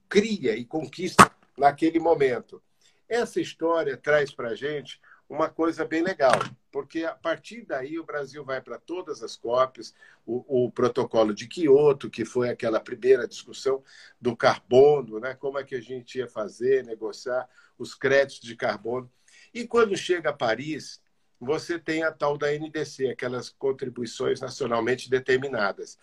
[0.08, 2.64] cria e conquista naquele momento.
[3.06, 6.40] Essa história traz para a gente uma coisa bem legal,
[6.72, 9.94] porque a partir daí o Brasil vai para todas as COPs,
[10.26, 13.84] o, o, protocolo de Quioto, que foi aquela primeira discussão
[14.22, 15.34] do carbono, né?
[15.34, 17.46] como é que a gente ia fazer, negociar
[17.78, 19.12] os créditos de carbono.
[19.54, 21.02] E quando chega a Paris,
[21.42, 25.98] você tem a tal da NDC, aquelas contribuições nacionalmente determinadas.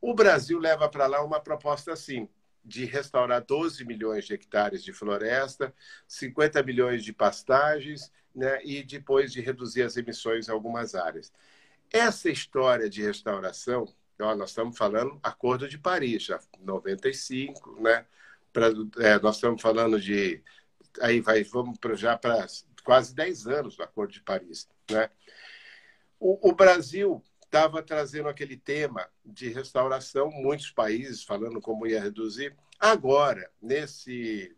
[0.00, 2.28] O Brasil leva para lá uma proposta assim,
[2.64, 5.74] de restaurar 12 milhões de hectares de floresta,
[6.06, 11.32] 50 milhões de pastagens né, e depois de reduzir as emissões em algumas áreas.
[11.92, 18.06] Essa história de restauração, ó, nós estamos falando Acordo de Paris, já 95, né?
[18.52, 18.68] Pra,
[18.98, 20.42] é, nós estamos falando de.
[21.00, 22.46] Aí vai, vamos pra, já para
[22.84, 24.68] quase 10 anos do Acordo de Paris.
[24.90, 25.08] Né?
[26.18, 32.56] O, o Brasil estava trazendo aquele tema de restauração, muitos países falando como ia reduzir.
[32.78, 34.56] Agora, nesse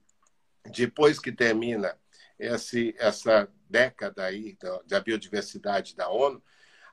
[0.71, 1.99] depois que termina
[2.39, 6.41] esse, essa década aí da, da, biodiversidade da ONU,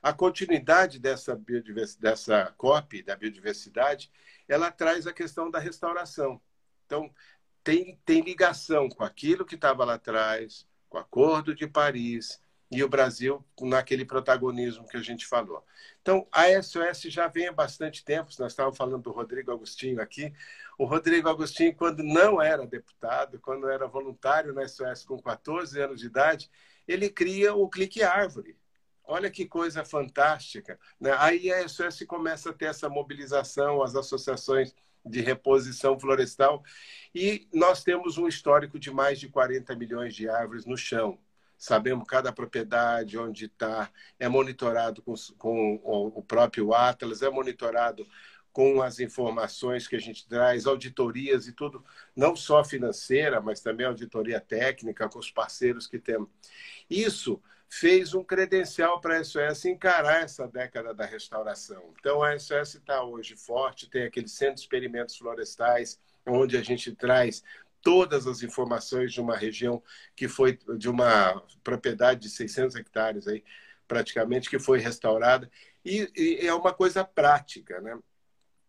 [0.02, 4.10] a continuidade dessa biodiversidade, dessa COP da biodiversidade,
[4.48, 6.40] ela traz a questão da restauração.
[6.86, 7.14] Então,
[7.62, 12.84] tem, tem ligação com aquilo que estava lá atrás, com o Acordo de Paris, e
[12.84, 15.64] o Brasil naquele protagonismo que a gente falou.
[16.00, 20.32] Então, a SOS já vem há bastante tempo, nós estávamos falando do Rodrigo Agostinho aqui.
[20.78, 26.00] O Rodrigo Agostinho, quando não era deputado, quando era voluntário na SOS com 14 anos
[26.00, 26.50] de idade,
[26.86, 28.56] ele cria o Clique Árvore.
[29.04, 30.78] Olha que coisa fantástica.
[31.00, 31.12] Né?
[31.18, 34.72] Aí a SOS começa a ter essa mobilização, as associações
[35.04, 36.62] de reposição florestal,
[37.14, 41.18] e nós temos um histórico de mais de 40 milhões de árvores no chão
[41.60, 48.06] sabemos cada propriedade, onde está, é monitorado com, com o próprio Atlas, é monitorado
[48.50, 51.84] com as informações que a gente traz, auditorias e tudo,
[52.16, 56.30] não só financeira, mas também auditoria técnica com os parceiros que temos.
[56.88, 61.94] Isso fez um credencial para a SOS encarar essa década da restauração.
[62.00, 66.92] Então, a SOS está hoje forte, tem aqueles centro de experimentos florestais, onde a gente
[66.94, 67.44] traz
[67.82, 69.82] todas as informações de uma região
[70.14, 73.44] que foi de uma propriedade de 600 hectares aí,
[73.88, 75.50] praticamente, que foi restaurada.
[75.84, 77.98] E, e é uma coisa prática, né?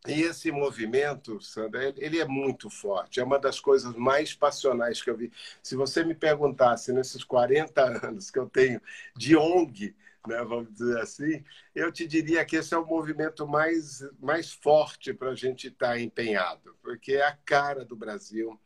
[0.07, 3.19] E esse movimento, Sandra, ele é muito forte.
[3.19, 5.31] É uma das coisas mais passionais que eu vi.
[5.61, 8.81] Se você me perguntasse nesses 40 anos que eu tenho
[9.15, 9.95] de ONG,
[10.27, 11.43] né, vamos dizer assim,
[11.73, 15.89] eu te diria que esse é o movimento mais, mais forte para a gente estar
[15.89, 18.59] tá empenhado, porque é a cara do Brasil,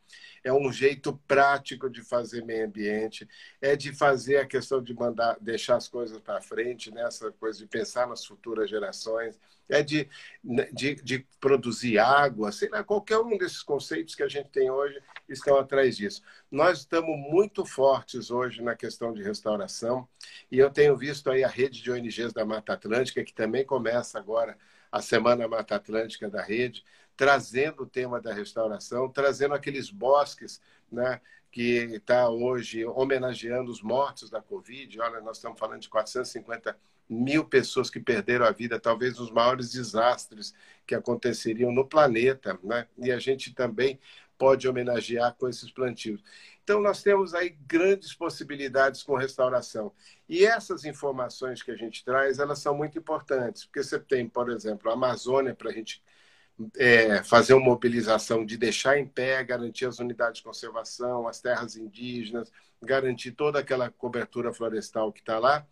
[0.43, 3.27] é um jeito prático de fazer meio ambiente,
[3.59, 7.59] é de fazer a questão de mandar, deixar as coisas para frente, nessa né, coisa
[7.59, 10.07] de pensar nas futuras gerações, é de,
[10.43, 14.69] né, de, de produzir água, sei lá, qualquer um desses conceitos que a gente tem
[14.69, 16.21] hoje estão atrás disso.
[16.51, 20.07] Nós estamos muito fortes hoje na questão de restauração,
[20.51, 24.17] e eu tenho visto aí a rede de ONGs da Mata Atlântica, que também começa
[24.17, 24.57] agora
[24.91, 26.83] a Semana Mata Atlântica da rede,
[27.17, 31.19] trazendo o tema da restauração, trazendo aqueles bosques né,
[31.51, 34.99] que está hoje homenageando os mortos da Covid.
[34.99, 36.77] Olha, nós estamos falando de 450
[37.09, 40.53] mil pessoas que perderam a vida, talvez os maiores desastres
[40.85, 42.87] que aconteceriam no planeta, né?
[42.97, 43.99] E a gente também
[44.37, 46.21] pode homenagear com esses plantios.
[46.65, 49.93] Então, nós temos aí grandes possibilidades com restauração.
[50.27, 54.49] E essas informações que a gente traz, elas são muito importantes, porque você tem, por
[54.49, 56.01] exemplo, a Amazônia para a gente
[56.75, 61.75] é, fazer uma mobilização de deixar em pé, garantir as unidades de conservação, as terras
[61.75, 62.51] indígenas,
[62.81, 65.67] garantir toda aquela cobertura florestal que está lá.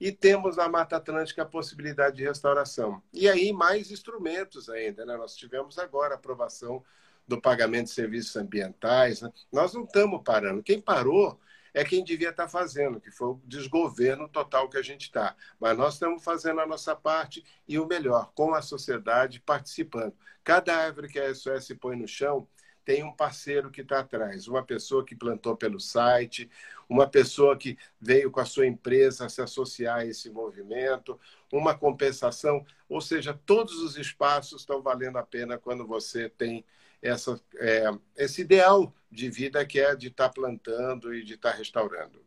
[0.00, 3.00] E temos na Mata Atlântica a possibilidade de restauração.
[3.12, 5.06] E aí mais instrumentos ainda.
[5.06, 5.16] Né?
[5.16, 6.82] Nós tivemos agora a aprovação
[7.26, 9.22] do pagamento de serviços ambientais.
[9.22, 9.30] Né?
[9.52, 10.62] Nós não estamos parando.
[10.62, 11.38] Quem parou
[11.74, 15.34] é quem devia estar fazendo, que foi o desgoverno total que a gente está.
[15.58, 20.14] Mas nós estamos fazendo a nossa parte e o melhor, com a sociedade participando.
[20.44, 22.46] Cada árvore que a SOS põe no chão
[22.84, 26.50] tem um parceiro que está atrás, uma pessoa que plantou pelo site,
[26.88, 31.18] uma pessoa que veio com a sua empresa se associar a esse movimento,
[31.52, 36.64] uma compensação, ou seja, todos os espaços estão valendo a pena quando você tem
[37.02, 41.50] essa, é, esse ideal de vida que é de estar tá plantando e de estar
[41.50, 42.22] tá restaurando.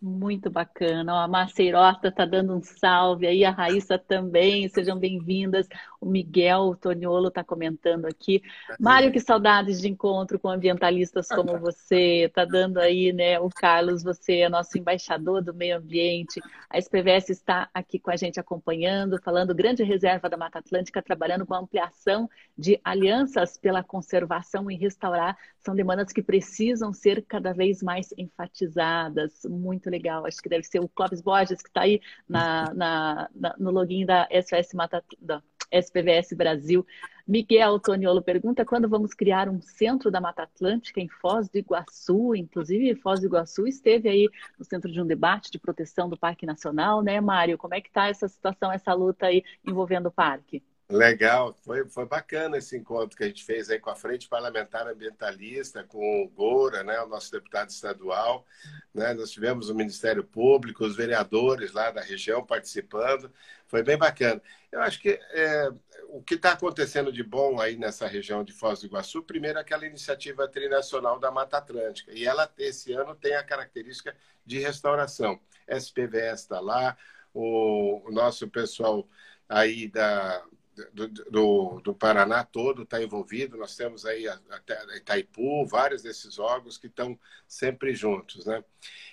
[0.00, 1.14] Muito bacana.
[1.14, 5.68] Ó, a Maceirota está dando um salve aí, a Raíssa também, sejam bem-vindas.
[6.02, 8.42] O Miguel Toniolo está comentando aqui.
[8.80, 12.24] Mário, que saudades de encontro com ambientalistas como você.
[12.24, 13.38] Está dando aí, né?
[13.38, 16.40] O Carlos, você é nosso embaixador do meio ambiente.
[16.68, 21.46] A SPVS está aqui com a gente acompanhando, falando grande reserva da Mata Atlântica, trabalhando
[21.46, 25.36] com a ampliação de alianças pela conservação e restaurar.
[25.60, 29.44] São demandas que precisam ser cada vez mais enfatizadas.
[29.48, 30.26] Muito legal.
[30.26, 34.04] Acho que deve ser o Clóvis Borges, que está aí na, na, na, no login
[34.04, 35.40] da SOS Mata, da
[35.72, 36.86] SPVS Brasil.
[37.26, 42.34] Miguel Toniolo pergunta quando vamos criar um centro da Mata Atlântica em Foz do Iguaçu.
[42.34, 46.44] Inclusive, Foz do Iguaçu esteve aí no centro de um debate de proteção do Parque
[46.44, 47.56] Nacional, né, Mário?
[47.56, 50.62] Como é que está essa situação, essa luta aí envolvendo o parque?
[50.90, 54.86] Legal, foi, foi bacana esse encontro que a gente fez aí com a Frente Parlamentar
[54.86, 58.44] Ambientalista, com o Goura, né, o nosso deputado estadual.
[58.92, 63.32] Né, nós tivemos o Ministério Público, os vereadores lá da região participando.
[63.66, 64.42] Foi bem bacana.
[64.70, 65.70] Eu acho que é,
[66.08, 69.86] o que está acontecendo de bom aí nessa região de Foz do Iguaçu, primeiro aquela
[69.86, 72.12] iniciativa trinacional da Mata Atlântica.
[72.12, 74.14] E ela, esse ano, tem a característica
[74.44, 75.40] de restauração.
[75.66, 76.98] SPVS está lá,
[77.32, 79.08] o, o nosso pessoal
[79.48, 80.44] aí da
[80.92, 83.56] do, do, do Paraná todo está envolvido.
[83.56, 88.64] Nós temos aí até Itaipu, vários desses órgãos que estão sempre juntos, né?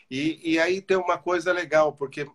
[0.10, 2.28] E, e aí tem uma coisa legal, porque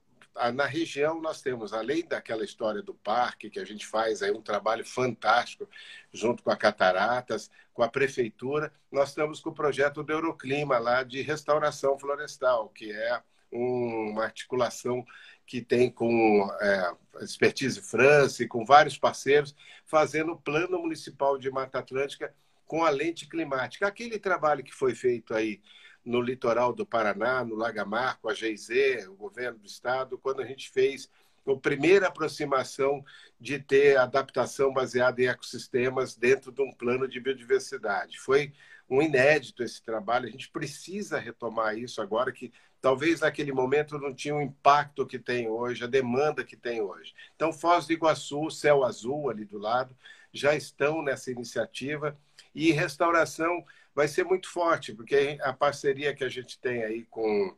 [0.52, 4.42] na região nós temos, além daquela história do parque, que a gente faz aí um
[4.42, 5.68] trabalho fantástico
[6.12, 11.02] junto com a Cataratas, com a prefeitura, nós estamos com o projeto do Euroclima lá
[11.02, 15.04] de restauração florestal, que é uma articulação
[15.46, 19.54] que tem com é, Expertise França e com vários parceiros,
[19.84, 22.34] fazendo o Plano Municipal de Mata Atlântica
[22.66, 23.86] com a lente climática.
[23.86, 25.60] Aquele trabalho que foi feito aí
[26.04, 30.46] no litoral do Paraná, no Lagamar, com a GIZ, o governo do estado, quando a
[30.46, 31.08] gente fez
[31.46, 33.04] a primeira aproximação
[33.38, 38.18] de ter adaptação baseada em ecossistemas dentro de um plano de biodiversidade.
[38.18, 38.52] Foi
[38.88, 42.52] um inédito esse trabalho, a gente precisa retomar isso agora que
[42.84, 47.14] talvez naquele momento não tinha o impacto que tem hoje, a demanda que tem hoje.
[47.34, 49.96] Então, Foz do Iguaçu, Céu Azul ali do lado,
[50.30, 52.14] já estão nessa iniciativa
[52.54, 57.56] e restauração vai ser muito forte, porque a parceria que a gente tem aí com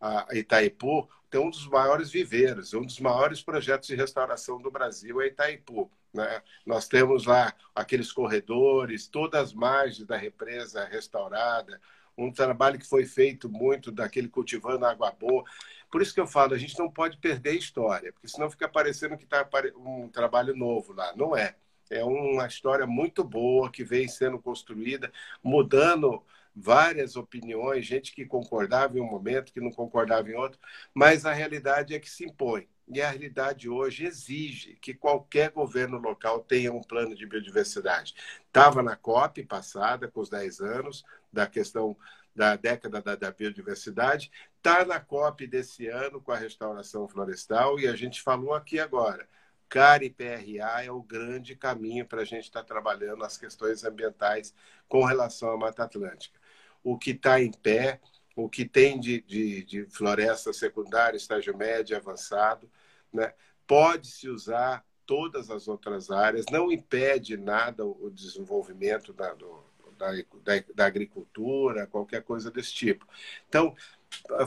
[0.00, 5.20] a Itaipu tem um dos maiores viveiros, um dos maiores projetos de restauração do Brasil
[5.20, 5.90] é Itaipu.
[6.14, 6.40] Né?
[6.64, 11.80] Nós temos lá aqueles corredores, todas as margens da represa restaurada,
[12.18, 15.44] um trabalho que foi feito muito daquele cultivando água boa.
[15.90, 18.68] Por isso que eu falo, a gente não pode perder a história, porque senão fica
[18.68, 21.14] parecendo que está um trabalho novo lá.
[21.16, 21.54] Não é.
[21.90, 25.10] É uma história muito boa que vem sendo construída,
[25.42, 26.22] mudando
[26.60, 30.58] várias opiniões, gente que concordava em um momento, que não concordava em outro,
[30.92, 32.68] mas a realidade é que se impõe.
[32.88, 38.14] E a realidade hoje exige que qualquer governo local tenha um plano de biodiversidade.
[38.46, 41.96] Estava na COP passada, com os 10 anos, da questão
[42.34, 47.86] da década da, da biodiversidade, está na COP desse ano, com a restauração florestal, e
[47.88, 49.28] a gente falou aqui agora.
[49.68, 53.84] CAR e PRA é o grande caminho para a gente estar tá trabalhando as questões
[53.84, 54.54] ambientais
[54.88, 56.37] com relação à Mata Atlântica.
[56.82, 58.00] O que está em pé,
[58.36, 62.70] o que tem de, de, de floresta secundária, estágio médio avançado,
[63.12, 63.32] né?
[63.66, 69.64] pode-se usar todas as outras áreas, não impede nada o desenvolvimento da, do,
[69.96, 73.06] da, da, da, agricultura, qualquer coisa desse tipo.
[73.48, 73.74] Então,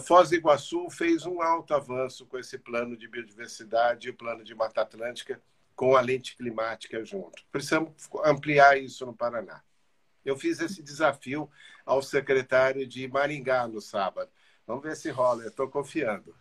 [0.06, 4.44] Foz do Iguaçu fez um alto avanço com esse plano de biodiversidade e o plano
[4.44, 5.42] de Mata Atlântica
[5.76, 7.44] com a lente climática junto.
[7.52, 7.92] Precisamos
[8.24, 9.64] ampliar isso no Paraná.
[10.24, 11.50] Eu fiz esse desafio
[11.86, 14.32] ao secretário de Maringá no sábado.
[14.66, 16.36] Vamos ver se rola, eu estou confiando.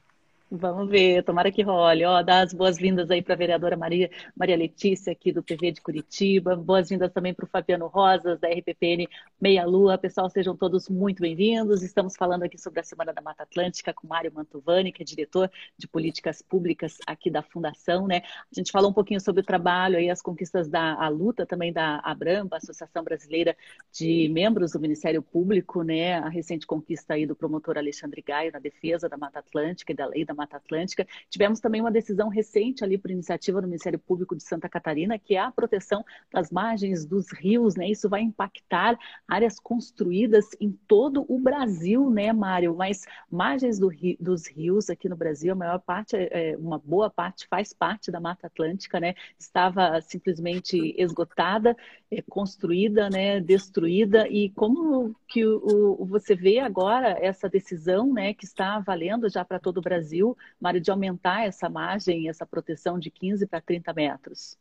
[0.52, 2.04] Vamos ver, tomara que role.
[2.04, 5.80] Ó, dá as boas-vindas aí para a vereadora Maria, Maria Letícia, aqui do PV de
[5.80, 6.56] Curitiba.
[6.56, 9.06] Boas-vindas também para o Fabiano Rosas, da RPPN
[9.40, 9.96] Meia Lua.
[9.96, 11.84] Pessoal, sejam todos muito bem-vindos.
[11.84, 15.48] Estamos falando aqui sobre a Semana da Mata Atlântica com Mário Mantovani, que é diretor
[15.78, 18.08] de políticas públicas aqui da Fundação.
[18.08, 18.22] Né?
[18.24, 21.72] A gente falou um pouquinho sobre o trabalho e as conquistas da a luta também
[21.72, 23.56] da Abramba, Associação Brasileira
[23.92, 26.14] de Membros do Ministério Público, né?
[26.14, 30.06] a recente conquista aí do promotor Alexandre Gaio na defesa da Mata Atlântica e da
[30.06, 31.06] lei da Mata Atlântica.
[31.28, 35.36] Tivemos também uma decisão recente ali por iniciativa do Ministério Público de Santa Catarina, que
[35.36, 37.88] é a proteção das margens dos rios, né?
[37.88, 38.98] Isso vai impactar
[39.28, 42.74] áreas construídas em todo o Brasil, né, Mário?
[42.74, 47.46] Mas margens do dos rios aqui no Brasil, a maior parte, é, uma boa parte
[47.48, 49.14] faz parte da Mata Atlântica, né?
[49.38, 51.76] Estava simplesmente esgotada,
[52.10, 54.28] é, construída, né, destruída.
[54.28, 59.44] E como que o, o, você vê agora essa decisão, né, que está valendo já
[59.44, 60.29] para todo o Brasil?
[60.60, 64.58] Mário, de aumentar essa margem, essa proteção de 15 para 30 metros?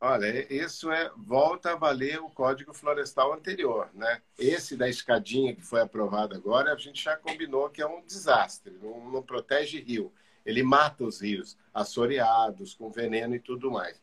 [0.00, 4.20] Olha, isso é volta a valer o Código Florestal anterior, né?
[4.38, 8.76] Esse da escadinha que foi aprovado agora, a gente já combinou que é um desastre,
[8.82, 10.12] não, não protege rio,
[10.44, 13.98] ele mata os rios assoreados com veneno e tudo mais.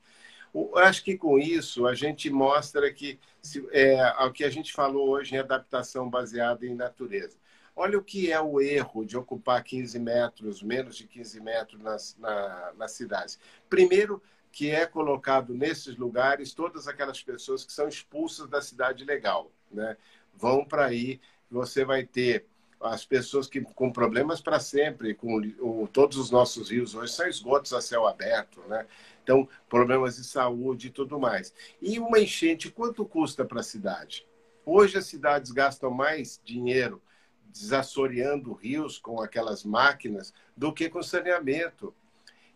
[0.78, 5.10] Acho que com isso a gente mostra que se, é, o que a gente falou
[5.10, 7.38] hoje em adaptação baseada em natureza.
[7.82, 12.16] Olha o que é o erro de ocupar 15 metros, menos de 15 metros nas,
[12.20, 13.40] na, nas cidades.
[13.68, 19.52] Primeiro, que é colocado nesses lugares todas aquelas pessoas que são expulsas da cidade legal.
[19.72, 19.98] Né?
[20.32, 22.46] Vão para aí, você vai ter
[22.80, 27.28] as pessoas que com problemas para sempre, com o, todos os nossos rios hoje são
[27.28, 28.86] esgotos a céu aberto, né?
[29.24, 31.52] Então, problemas de saúde e tudo mais.
[31.82, 34.28] E uma enchente, quanto custa para a cidade?
[34.64, 37.02] Hoje as cidades gastam mais dinheiro
[37.52, 41.94] desassoreando rios com aquelas máquinas do que com saneamento.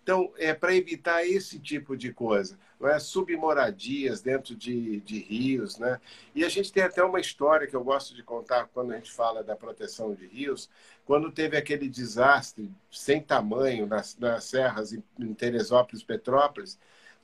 [0.02, 3.00] Então, é para evitar esse tipo de coisa, não é?
[3.00, 5.80] submoradias dentro de, de rios.
[5.80, 6.00] Né?
[6.36, 9.12] E a gente tem até uma história que eu gosto de contar quando a gente
[9.12, 10.70] fala da proteção de rios,
[11.06, 16.78] quando teve aquele desastre sem tamanho nas, nas serras em Teresópolis, Petrópolis,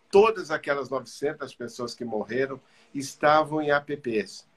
[0.10, 2.60] todas aquelas 900 pessoas que morreram
[2.94, 4.48] estavam em APPs,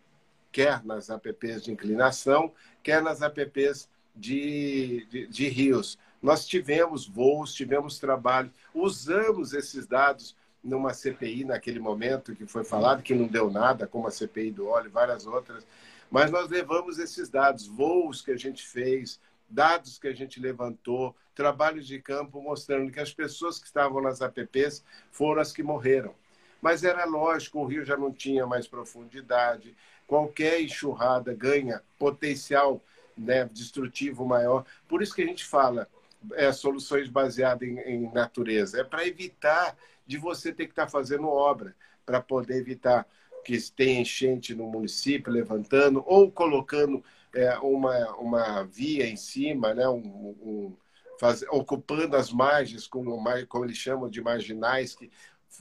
[0.54, 5.98] quer nas APPs de inclinação, quer nas APPs de, de, de rios.
[6.22, 13.02] Nós tivemos voos, tivemos trabalho, usamos esses dados numa CPI naquele momento que foi falado
[13.02, 15.66] que não deu nada, como a CPI do óleo e várias outras,
[16.08, 21.16] mas nós levamos esses dados, voos que a gente fez dados que a gente levantou,
[21.34, 26.14] trabalhos de campo mostrando que as pessoas que estavam nas APPs foram as que morreram.
[26.62, 29.76] Mas era lógico, o rio já não tinha mais profundidade,
[30.06, 32.80] qualquer enxurrada ganha potencial
[33.16, 34.64] né, destrutivo maior.
[34.88, 35.88] Por isso que a gente fala
[36.32, 38.80] é, soluções baseadas em, em natureza.
[38.80, 39.76] É para evitar
[40.06, 41.74] de você ter que estar tá fazendo obra,
[42.04, 43.06] para poder evitar
[43.44, 49.86] que tenha enchente no município, levantando, ou colocando é, uma, uma via em cima, né,
[49.88, 50.76] um, um
[51.20, 55.10] faz, ocupando as margens, como, como eles chamam de marginais, que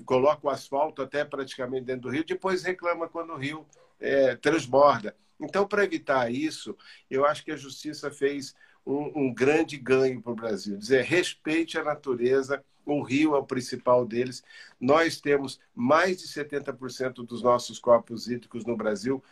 [0.05, 3.65] coloca o asfalto até praticamente dentro do rio, depois reclama quando o rio
[4.03, 5.15] é, transborda.
[5.39, 6.77] Então, para evitar isso,
[7.09, 8.53] eu acho que a justiça fez
[8.85, 10.77] um, um grande ganho para o Brasil.
[10.77, 14.43] Dizer, respeite a natureza, o rio é o principal deles.
[14.79, 19.23] Nós temos mais de 70% dos nossos corpos hídricos no Brasil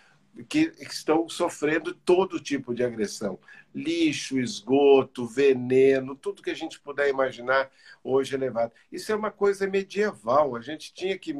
[0.47, 3.39] que estão sofrendo todo tipo de agressão.
[3.73, 7.71] Lixo, esgoto, veneno, tudo que a gente puder imaginar
[8.03, 8.73] hoje é levado.
[8.91, 11.33] Isso é uma coisa medieval, a gente tinha que,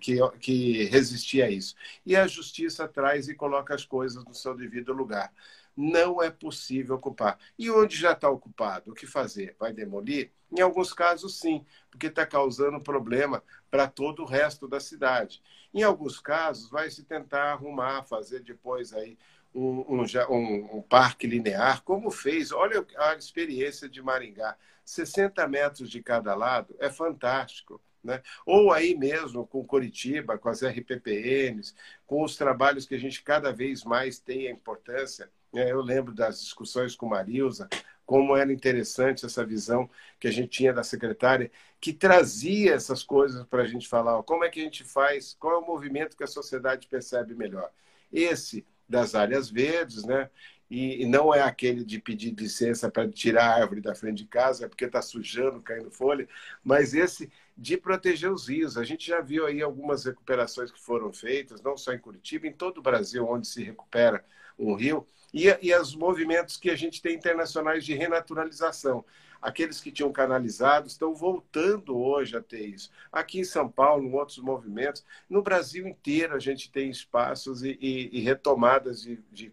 [0.00, 1.74] que, que resistir a isso.
[2.06, 5.32] E a justiça traz e coloca as coisas no seu devido lugar.
[5.76, 7.38] Não é possível ocupar.
[7.58, 9.56] E onde já está ocupado, o que fazer?
[9.58, 10.30] Vai demolir?
[10.56, 13.42] Em alguns casos, sim, porque está causando problema
[13.74, 15.42] para todo o resto da cidade.
[15.74, 19.18] Em alguns casos, vai se tentar arrumar, fazer depois aí
[19.52, 22.52] um, um, um, um parque linear, como fez.
[22.52, 24.56] Olha a experiência de Maringá.
[24.84, 27.80] 60 metros de cada lado é fantástico.
[28.00, 28.22] Né?
[28.46, 31.74] Ou aí mesmo com Curitiba, com as RPPNs,
[32.06, 35.28] com os trabalhos que a gente cada vez mais tem a importância.
[35.52, 35.68] Né?
[35.72, 37.68] Eu lembro das discussões com Marilza,
[38.06, 39.88] como era interessante essa visão
[40.20, 41.50] que a gente tinha da secretária,
[41.80, 45.54] que trazia essas coisas para a gente falar, como é que a gente faz, qual
[45.54, 47.70] é o movimento que a sociedade percebe melhor.
[48.12, 50.30] Esse das áreas verdes, né?
[50.70, 54.68] E, não é aquele de pedir licença para tirar a árvore da frente de casa,
[54.68, 56.28] porque está sujando, caindo folha,
[56.64, 58.76] mas esse de proteger os rios.
[58.76, 62.52] A gente já viu aí algumas recuperações que foram feitas, não só em Curitiba, em
[62.52, 64.24] todo o Brasil, onde se recupera
[64.58, 69.04] um rio, e, e os movimentos que a gente tem internacionais de renaturalização.
[69.42, 72.88] Aqueles que tinham canalizado estão voltando hoje a ter isso.
[73.10, 77.76] Aqui em São Paulo, em outros movimentos, no Brasil inteiro a gente tem espaços e,
[77.80, 79.52] e, e retomadas de, de,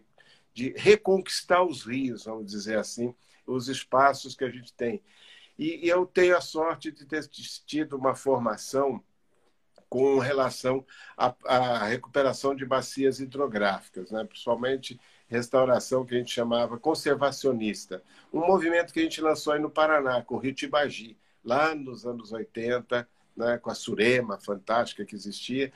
[0.54, 3.12] de reconquistar os rios, vamos dizer assim,
[3.44, 5.02] os espaços que a gente tem.
[5.58, 7.28] E, eu tenho a sorte de ter
[7.66, 9.02] tido uma formação
[9.88, 14.24] com relação à, à recuperação de bacias hidrográficas, né?
[14.24, 14.98] principalmente
[15.32, 18.02] restauração que a gente chamava conservacionista.
[18.32, 22.06] Um movimento que a gente lançou aí no Paraná, com o Rio Tibagi, lá nos
[22.06, 25.72] anos 80, né, com a Surema fantástica que existia.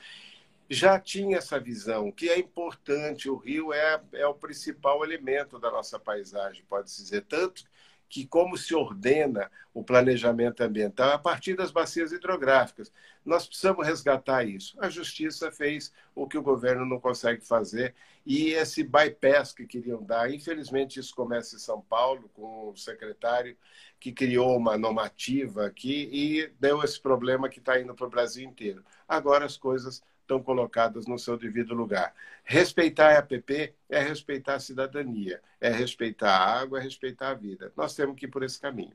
[0.69, 5.71] Já tinha essa visão que é importante, o rio é, é o principal elemento da
[5.71, 7.23] nossa paisagem, pode-se dizer.
[7.23, 7.63] Tanto
[8.09, 12.91] que como se ordena o planejamento ambiental a partir das bacias hidrográficas.
[13.23, 14.75] Nós precisamos resgatar isso.
[14.79, 17.93] A justiça fez o que o governo não consegue fazer
[18.25, 23.55] e esse bypass que queriam dar, infelizmente isso começa em São Paulo com o secretário
[23.99, 28.43] que criou uma normativa aqui e deu esse problema que está indo para o Brasil
[28.43, 28.83] inteiro.
[29.07, 32.13] Agora as coisas estão colocadas no seu devido lugar.
[32.43, 37.71] Respeitar a APP é respeitar a cidadania, é respeitar a água, é respeitar a vida.
[37.75, 38.93] Nós temos que ir por esse caminho.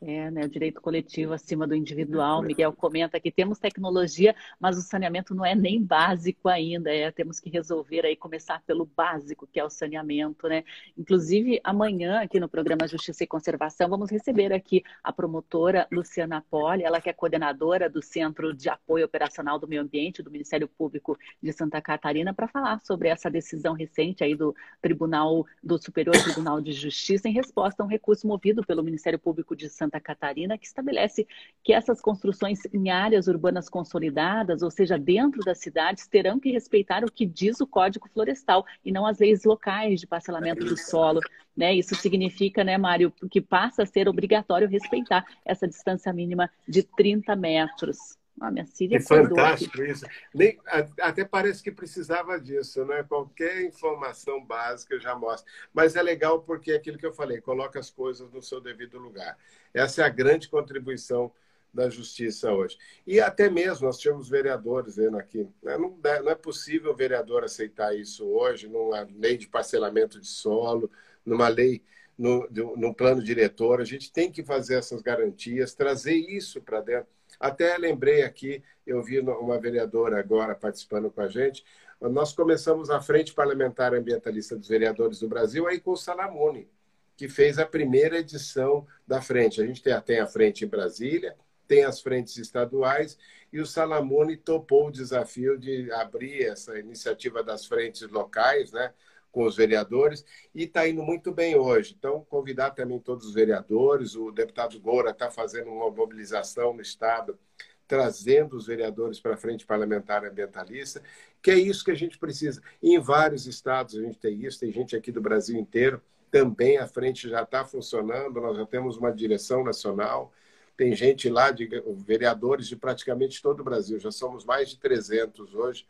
[0.00, 2.40] É, né, o direito coletivo acima do individual.
[2.40, 6.94] Miguel comenta que temos tecnologia, mas o saneamento não é nem básico ainda.
[6.94, 10.62] É, temos que resolver aí começar pelo básico, que é o saneamento, né?
[10.96, 16.84] Inclusive, amanhã, aqui no programa Justiça e Conservação, vamos receber aqui a promotora Luciana Poli,
[16.84, 21.18] ela que é coordenadora do Centro de Apoio Operacional do Meio Ambiente do Ministério Público
[21.42, 26.60] de Santa Catarina, para falar sobre essa decisão recente aí do Tribunal do Superior Tribunal
[26.60, 30.58] de Justiça em resposta a um recurso movido pelo Ministério Público de Santa Santa Catarina,
[30.58, 31.26] que estabelece
[31.64, 37.02] que essas construções em áreas urbanas consolidadas, ou seja, dentro das cidades, terão que respeitar
[37.04, 41.20] o que diz o Código Florestal e não as leis locais de parcelamento do solo.
[41.56, 41.74] Né?
[41.74, 47.34] Isso significa, né, Mário, que passa a ser obrigatório respeitar essa distância mínima de 30
[47.34, 48.18] metros.
[48.40, 49.90] Ah, minha filha é fantástico aqui.
[49.90, 50.06] isso.
[50.34, 50.58] Nem,
[51.00, 53.02] até parece que precisava disso, né?
[53.02, 55.50] Qualquer informação básica já mostra.
[55.72, 58.98] Mas é legal porque é aquilo que eu falei, coloca as coisas no seu devido
[58.98, 59.36] lugar.
[59.74, 61.32] Essa é a grande contribuição
[61.72, 62.78] da justiça hoje.
[63.06, 65.48] E até mesmo nós tínhamos vereadores vendo aqui.
[65.62, 65.76] Né?
[65.76, 70.90] Não, não é possível o vereador aceitar isso hoje numa lei de parcelamento de solo,
[71.24, 71.82] numa lei
[72.16, 73.80] no, no plano diretor.
[73.80, 79.02] A gente tem que fazer essas garantias, trazer isso para dentro até lembrei aqui, eu
[79.02, 81.64] vi uma vereadora agora participando com a gente,
[82.00, 86.68] nós começamos a Frente Parlamentar Ambientalista dos Vereadores do Brasil aí com o Salamone.
[87.16, 89.60] que fez a primeira edição da frente.
[89.60, 91.36] A gente tem, tem a frente em Brasília,
[91.66, 93.18] tem as frentes estaduais,
[93.52, 98.94] e o Salamone topou o desafio de abrir essa iniciativa das frentes locais, né?
[99.30, 100.24] Com os vereadores
[100.54, 101.94] e está indo muito bem hoje.
[101.98, 104.14] Então, convidar também todos os vereadores.
[104.14, 107.38] O deputado Goura está fazendo uma mobilização no Estado,
[107.86, 111.02] trazendo os vereadores para a Frente Parlamentar Ambientalista,
[111.42, 112.60] que é isso que a gente precisa.
[112.82, 116.02] Em vários estados a gente tem isso, tem gente aqui do Brasil inteiro.
[116.30, 120.30] Também a frente já está funcionando, nós já temos uma direção nacional,
[120.76, 121.66] tem gente lá, de
[121.96, 125.86] vereadores de praticamente todo o Brasil, já somos mais de 300 hoje,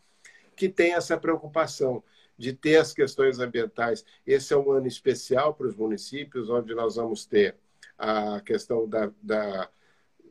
[0.54, 2.02] que tem essa preocupação
[2.38, 4.04] de ter as questões ambientais.
[4.26, 7.56] Esse é um ano especial para os municípios, onde nós vamos ter
[7.98, 9.68] a questão da, da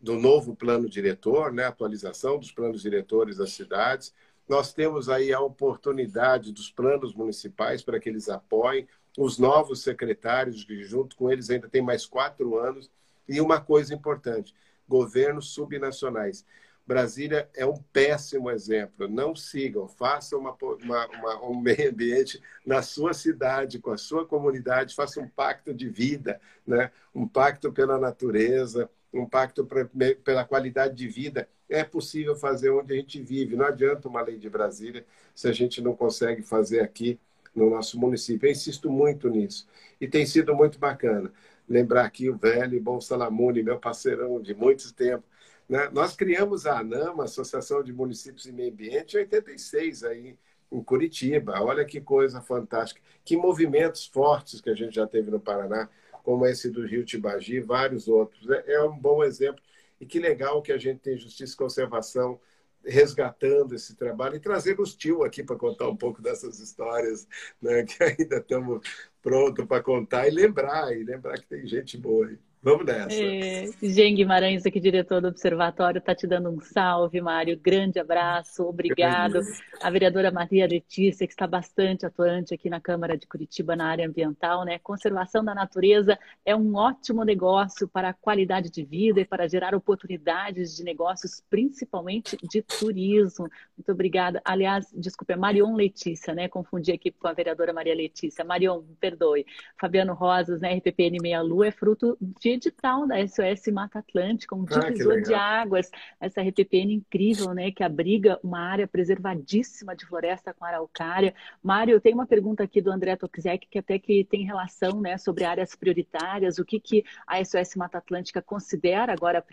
[0.01, 4.14] do novo plano diretor, né, atualização dos planos diretores das cidades.
[4.47, 8.88] Nós temos aí a oportunidade dos planos municipais para que eles apoiem
[9.18, 12.89] os novos secretários, que junto com eles ainda tem mais quatro anos.
[13.28, 14.53] E uma coisa importante:
[14.88, 16.45] governos subnacionais.
[16.88, 19.10] Brasília é um péssimo exemplo.
[19.10, 24.26] Não sigam, façam uma, uma, uma, um meio ambiente na sua cidade, com a sua
[24.26, 26.90] comunidade, façam um pacto de vida, né?
[27.14, 29.86] um pacto pela natureza, um pacto pra,
[30.24, 31.50] pela qualidade de vida.
[31.68, 33.58] É possível fazer onde a gente vive.
[33.58, 37.20] Não adianta uma lei de Brasília se a gente não consegue fazer aqui
[37.54, 38.48] no nosso município.
[38.48, 39.68] Eu insisto muito nisso.
[40.00, 41.34] E tem sido muito bacana.
[41.68, 45.26] Lembrar aqui o velho e bom Salamune, meu parceirão de muito tempo
[45.68, 45.89] né?
[45.91, 50.38] Nós criamos a ANAMA, Associação de Municípios e Meio Ambiente, em 86, aí,
[50.72, 51.61] em Curitiba.
[51.61, 53.01] Olha que coisa fantástica.
[53.24, 55.89] Que movimentos fortes que a gente já teve no Paraná,
[56.24, 58.49] como esse do Rio Tibagi e vários outros.
[58.49, 59.61] É, é um bom exemplo.
[59.99, 62.39] E que legal que a gente tem Justiça e Conservação
[62.86, 67.28] resgatando esse trabalho e trazendo os tio aqui para contar um pouco dessas histórias
[67.61, 68.88] né, que ainda estamos
[69.22, 72.39] prontos para contar e lembrar, e lembrar que tem gente boa aí.
[72.62, 73.14] Vamos nessa.
[73.14, 77.58] É, Jean Guimarães, aqui diretor do Observatório, está te dando um salve, Mário.
[77.58, 79.41] Grande abraço, obrigado.
[79.80, 84.08] A vereadora Maria Letícia, que está bastante atuante aqui na Câmara de Curitiba na área
[84.08, 84.80] ambiental, né?
[84.80, 89.76] Conservação da natureza é um ótimo negócio para a qualidade de vida e para gerar
[89.76, 93.47] oportunidades de negócios, principalmente de turismo.
[93.78, 94.41] Muito obrigada.
[94.43, 96.47] Aliás, desculpe, é Marion Letícia, né?
[96.47, 98.43] Confundi aqui com a vereadora Maria Letícia.
[98.43, 99.45] Marion, perdoe.
[99.80, 100.74] Fabiano Rosas, né?
[100.74, 105.22] RPPN Meia Lua é fruto de de edital da SOS Mata Atlântica, um ah, divisor
[105.22, 111.36] de águas, essa RPPN incrível, né, que abriga uma área preservadíssima de floresta com araucária.
[111.62, 115.18] Mário, eu tenho uma pergunta aqui do André Toczek, que até que tem relação, né,
[115.18, 119.43] sobre áreas prioritárias, o que, que a SOS Mata Atlântica considera agora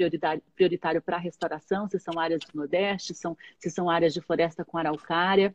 [0.55, 4.65] prioritário para a restauração, se são áreas do Nordeste, são, se são áreas de floresta
[4.65, 5.55] com araucária.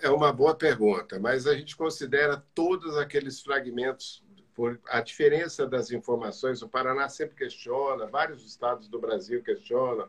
[0.00, 4.22] É uma boa pergunta, mas a gente considera todos aqueles fragmentos
[4.58, 6.62] por a diferença das informações.
[6.62, 10.08] O Paraná sempre questiona, vários estados do Brasil questionam,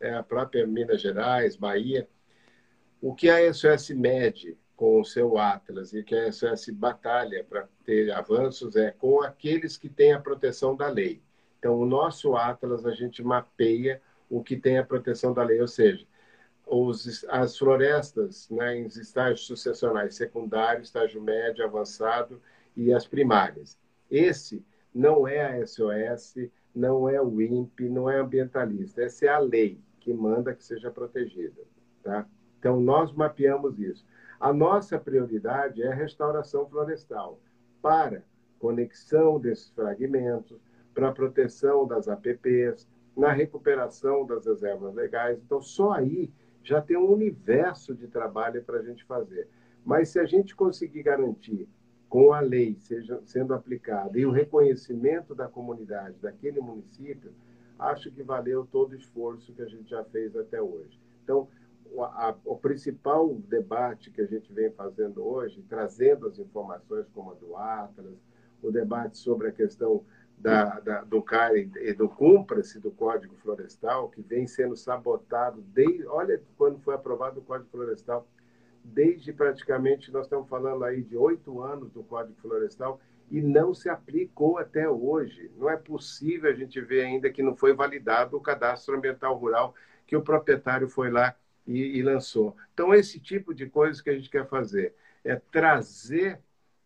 [0.00, 2.08] é, a própria Minas Gerais, Bahia.
[2.98, 7.68] O que a SOS mede com o seu Atlas e que a SOS batalha para
[7.84, 11.20] ter avanços é com aqueles que têm a proteção da lei.
[11.58, 15.68] Então, o nosso Atlas, a gente mapeia o que tem a proteção da lei, ou
[15.68, 16.06] seja,
[16.66, 22.40] os, as florestas né, em estágios sucessionais secundário, estágio médio, avançado
[22.74, 23.78] e as primárias.
[24.10, 26.34] Esse não é a SOS,
[26.74, 29.02] não é o INPE, não é ambientalista.
[29.02, 31.62] Essa é a lei que manda que seja protegida.
[32.02, 32.26] Tá?
[32.58, 34.06] Então, nós mapeamos isso.
[34.38, 37.40] A nossa prioridade é a restauração florestal
[37.82, 38.24] para
[38.58, 40.58] conexão desses fragmentos,
[40.94, 45.38] para a proteção das APPs, na recuperação das reservas legais.
[45.38, 46.32] Então, só aí
[46.62, 49.48] já tem um universo de trabalho para a gente fazer.
[49.84, 51.68] Mas se a gente conseguir garantir
[52.10, 57.32] com a lei seja, sendo aplicada e o reconhecimento da comunidade daquele município,
[57.78, 61.00] acho que valeu todo o esforço que a gente já fez até hoje.
[61.22, 61.48] Então,
[61.92, 67.30] o, a, o principal debate que a gente vem fazendo hoje, trazendo as informações como
[67.30, 68.18] a do Atlas,
[68.60, 70.04] o debate sobre a questão
[70.36, 76.04] da, da, do CARE e do cumpra-se do Código Florestal, que vem sendo sabotado desde.
[76.06, 78.26] Olha quando foi aprovado o Código Florestal
[78.84, 83.00] desde praticamente, nós estamos falando aí de oito anos do Código Florestal,
[83.30, 85.50] e não se aplicou até hoje.
[85.56, 89.74] Não é possível a gente ver ainda que não foi validado o cadastro ambiental rural
[90.06, 92.56] que o proprietário foi lá e, e lançou.
[92.74, 96.40] Então, esse tipo de coisa que a gente quer fazer é trazer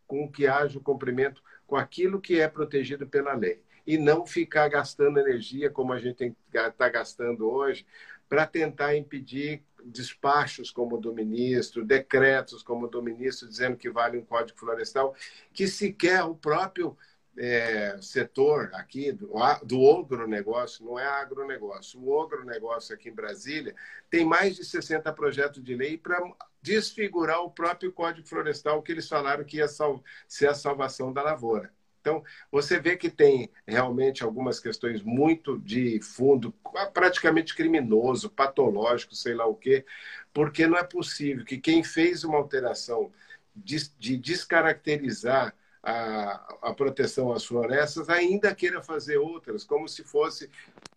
[0.06, 4.68] com que haja o cumprimento com aquilo que é protegido pela lei e não ficar
[4.68, 7.86] gastando energia como a gente está gastando hoje
[8.28, 14.24] para tentar impedir despachos como do ministro, decretos como do ministro dizendo que vale um
[14.24, 15.14] código florestal,
[15.52, 16.96] que sequer o próprio
[17.36, 19.32] é, setor aqui do,
[19.64, 23.74] do agronegócio, não é agronegócio, o agronegócio aqui em Brasília
[24.08, 26.20] tem mais de 60 projetos de lei para
[26.62, 31.72] desfigurar o próprio Código Florestal que eles falaram que ia ser a salvação da lavoura.
[32.04, 36.54] Então, você vê que tem realmente algumas questões muito de fundo,
[36.92, 39.86] praticamente criminoso, patológico, sei lá o quê,
[40.30, 43.10] porque não é possível que quem fez uma alteração
[43.56, 50.50] de, de descaracterizar a, a, proteção às florestas ainda queira fazer outras, como se fosse.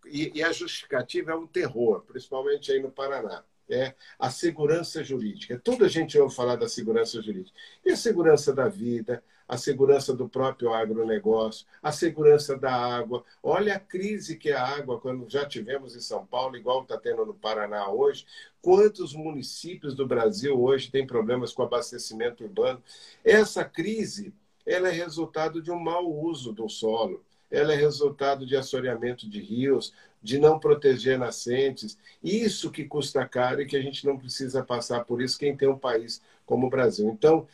[0.04, 3.42] E, e, a justificativa é um terror, principalmente aí no Paraná.
[3.70, 5.60] É a segurança jurídica.
[5.62, 7.56] Toda a gente ouve falar da segurança jurídica.
[7.84, 13.24] E a segurança da vida, a segurança do próprio agronegócio, a segurança da água.
[13.42, 16.98] Olha a crise que é a água, quando já tivemos em São Paulo, igual está
[16.98, 18.26] tendo no Paraná hoje.
[18.60, 22.82] Quantos municípios do Brasil hoje têm problemas com abastecimento urbano?
[23.24, 24.34] Essa crise
[24.66, 29.40] ela é resultado de um mau uso do solo, ela é resultado de assoreamento de
[29.40, 31.98] rios, de não proteger nascentes.
[32.22, 35.68] Isso que custa caro e que a gente não precisa passar por isso quem tem
[35.68, 37.08] um país como o Brasil.
[37.08, 37.46] Então,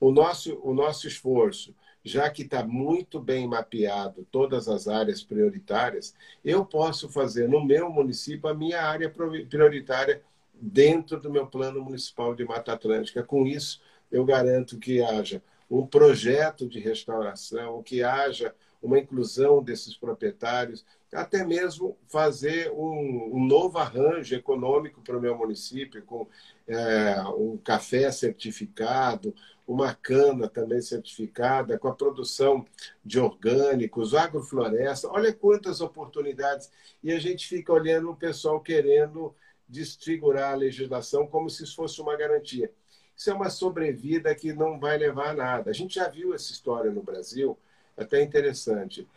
[0.00, 6.14] o nosso, o nosso esforço, já que está muito bem mapeado todas as áreas prioritárias,
[6.44, 10.22] eu posso fazer no meu município a minha área prioritária
[10.54, 13.22] dentro do meu plano municipal de Mata Atlântica.
[13.22, 19.96] Com isso, eu garanto que haja um projeto de restauração, que haja uma inclusão desses
[19.96, 26.26] proprietários, até mesmo fazer um, um novo arranjo econômico para o meu município, com
[26.66, 29.34] é, um café certificado,
[29.66, 32.64] uma cana também certificada, com a produção
[33.04, 35.08] de orgânicos, agrofloresta.
[35.08, 36.70] Olha quantas oportunidades.
[37.02, 39.34] E a gente fica olhando o pessoal querendo
[39.68, 42.70] desfigurar a legislação como se fosse uma garantia.
[43.16, 45.70] Isso é uma sobrevida que não vai levar a nada.
[45.70, 47.58] A gente já viu essa história no Brasil,
[47.96, 49.08] até interessante.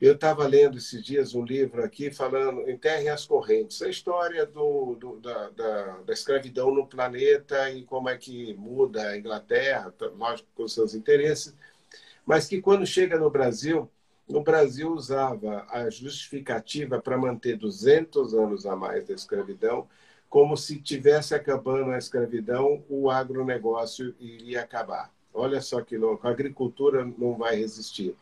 [0.00, 4.94] Eu estava lendo esses dias um livro aqui falando Enterrem as Correntes, a história do,
[4.96, 10.06] do da, da, da, escravidão no planeta e como é que muda a Inglaterra, tá,
[10.08, 11.54] lógico, com seus interesses,
[12.26, 13.90] mas que quando chega no Brasil,
[14.28, 19.88] o Brasil usava a justificativa para manter 200 anos a mais da escravidão
[20.28, 25.10] como se tivesse acabando a escravidão, o agronegócio iria acabar.
[25.32, 28.16] Olha só que louco, a agricultura não vai resistir.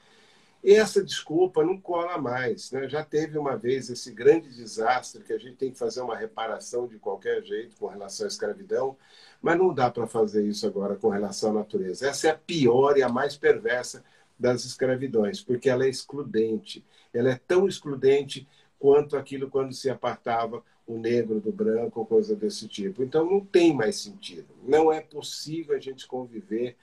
[0.65, 2.73] E essa desculpa não cola mais.
[2.73, 2.89] Né?
[2.89, 6.89] Já teve uma vez esse grande desastre que a gente tem que fazer uma reparação
[6.89, 8.97] de qualquer jeito com relação à escravidão,
[9.43, 12.09] mas não dá para fazer isso agora com relação à natureza.
[12.09, 14.03] Essa é a pior e a mais perversa
[14.39, 16.83] das escravidões, porque ela é excludente.
[17.13, 18.49] Ela é tão excludente
[18.79, 23.03] quanto aquilo quando se apartava o negro do branco, coisa desse tipo.
[23.03, 24.49] Então não tem mais sentido.
[24.67, 26.75] Não é possível a gente conviver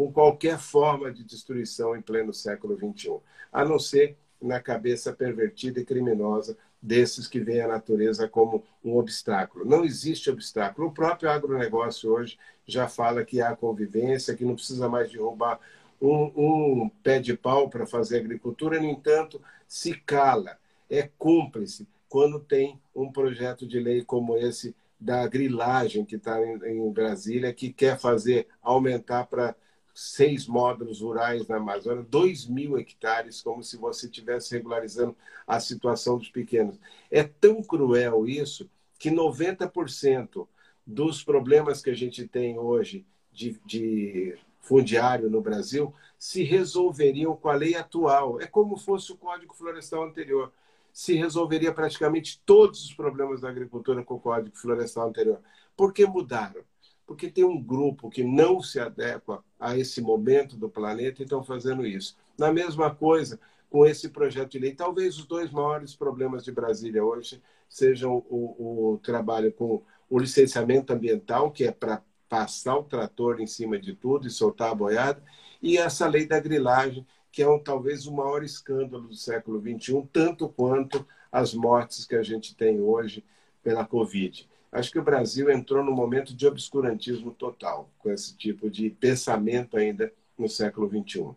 [0.00, 3.18] com qualquer forma de destruição em pleno século XXI,
[3.52, 8.96] a não ser na cabeça pervertida e criminosa desses que veem a natureza como um
[8.96, 9.62] obstáculo.
[9.62, 10.88] Não existe obstáculo.
[10.88, 15.60] O próprio agronegócio hoje já fala que há convivência, que não precisa mais derrubar
[16.00, 19.38] um, um pé de pau para fazer agricultura, no entanto,
[19.68, 20.56] se cala,
[20.88, 26.56] é cúmplice quando tem um projeto de lei como esse da grilagem que está em,
[26.64, 29.54] em Brasília, que quer fazer aumentar para
[29.94, 35.16] seis módulos rurais na Amazônia, dois mil hectares, como se você estivesse regularizando
[35.46, 36.78] a situação dos pequenos.
[37.10, 38.68] É tão cruel isso
[38.98, 40.46] que 90%
[40.86, 47.48] dos problemas que a gente tem hoje de, de fundiário no Brasil se resolveriam com
[47.48, 48.40] a lei atual.
[48.40, 50.52] É como fosse o Código Florestal anterior
[50.92, 55.40] se resolveria praticamente todos os problemas da agricultura com o Código Florestal anterior.
[55.76, 56.62] Por que mudaram?
[57.10, 61.42] Porque tem um grupo que não se adequa a esse momento do planeta e estão
[61.42, 62.16] fazendo isso.
[62.38, 64.74] Na mesma coisa com esse projeto de lei.
[64.74, 70.92] Talvez os dois maiores problemas de Brasília hoje sejam o, o trabalho com o licenciamento
[70.92, 75.20] ambiental, que é para passar o trator em cima de tudo e soltar a boiada,
[75.60, 80.08] e essa lei da grilagem, que é um, talvez o maior escândalo do século XXI,
[80.12, 83.24] tanto quanto as mortes que a gente tem hoje
[83.62, 84.48] pela Covid.
[84.72, 89.76] Acho que o Brasil entrou num momento de obscurantismo total, com esse tipo de pensamento
[89.76, 91.34] ainda no século XXI.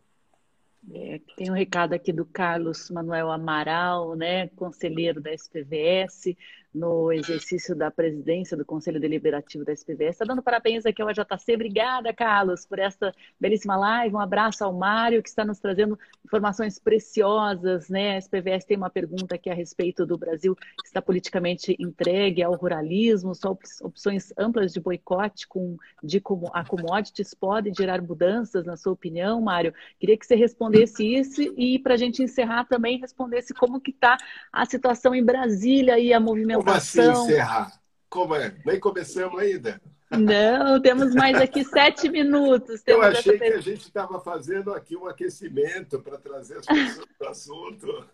[0.93, 6.35] É, tem um recado aqui do Carlos Manuel Amaral, né, conselheiro da SPVS,
[6.73, 10.15] no exercício da presidência do Conselho Deliberativo da SPVS.
[10.15, 11.53] Está dando parabéns aqui ao AJC.
[11.53, 14.15] Obrigada, Carlos, por essa belíssima live.
[14.15, 17.89] Um abraço ao Mário, que está nos trazendo informações preciosas.
[17.89, 18.15] Né?
[18.15, 22.55] A SPVS tem uma pergunta aqui a respeito do Brasil que está politicamente entregue ao
[22.55, 28.75] ruralismo, só opções amplas de boicote com, de como a commodities podem gerar mudanças, na
[28.75, 29.73] sua opinião, Mário?
[29.99, 34.17] Queria que você respondesse isso e, para a gente encerrar, também respondesse como que está
[34.51, 37.79] a situação em Brasília e a movimentação como assim encerrar?
[38.09, 38.55] Como é?
[38.65, 39.81] Nem começamos ainda.
[40.17, 42.83] Não, temos mais aqui sete minutos.
[42.85, 47.27] Eu achei que a gente estava fazendo aqui um aquecimento para trazer as pessoas para
[47.27, 48.05] o assunto.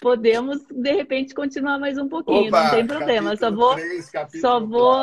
[0.00, 3.36] Podemos, de repente, continuar mais um pouquinho, Oba, não tem problema.
[3.36, 4.96] Só vou, 3, só vou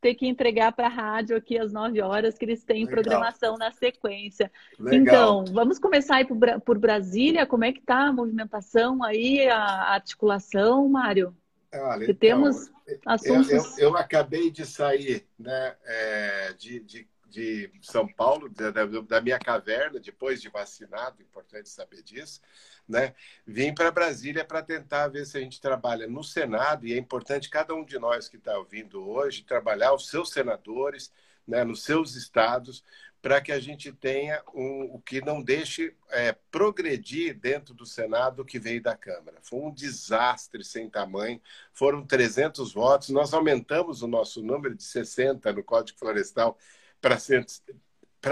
[0.00, 3.02] ter que entregar para a rádio aqui às nove horas, que eles têm Legal.
[3.02, 4.50] programação na sequência.
[4.78, 5.00] Legal.
[5.00, 7.46] Então, vamos começar aí por, por Brasília.
[7.46, 11.34] Como é que está a movimentação aí, a articulação, Mário?
[11.72, 12.70] Olha, então, temos
[13.06, 13.50] assuntos.
[13.50, 19.20] Eu, eu, eu, acabei de sair né, é, de, de, de, São Paulo, da, da,
[19.20, 22.40] minha caverna, depois de vacinado, importante saber disso.
[22.88, 23.14] Né?
[23.46, 27.48] Vim para Brasília para tentar ver se a gente trabalha no Senado, e é importante
[27.48, 31.12] cada um de nós que está ouvindo hoje trabalhar os seus senadores,
[31.50, 32.84] né, nos seus estados,
[33.20, 38.40] para que a gente tenha um, o que não deixe é, progredir dentro do Senado
[38.40, 39.38] o que veio da Câmara.
[39.42, 41.40] Foi um desastre sem tamanho,
[41.72, 46.56] foram 300 votos, nós aumentamos o nosso número de 60 no Código Florestal
[47.00, 47.18] para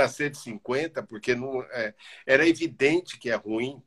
[0.08, 1.94] 150, porque não, é,
[2.24, 3.82] era evidente que é ruim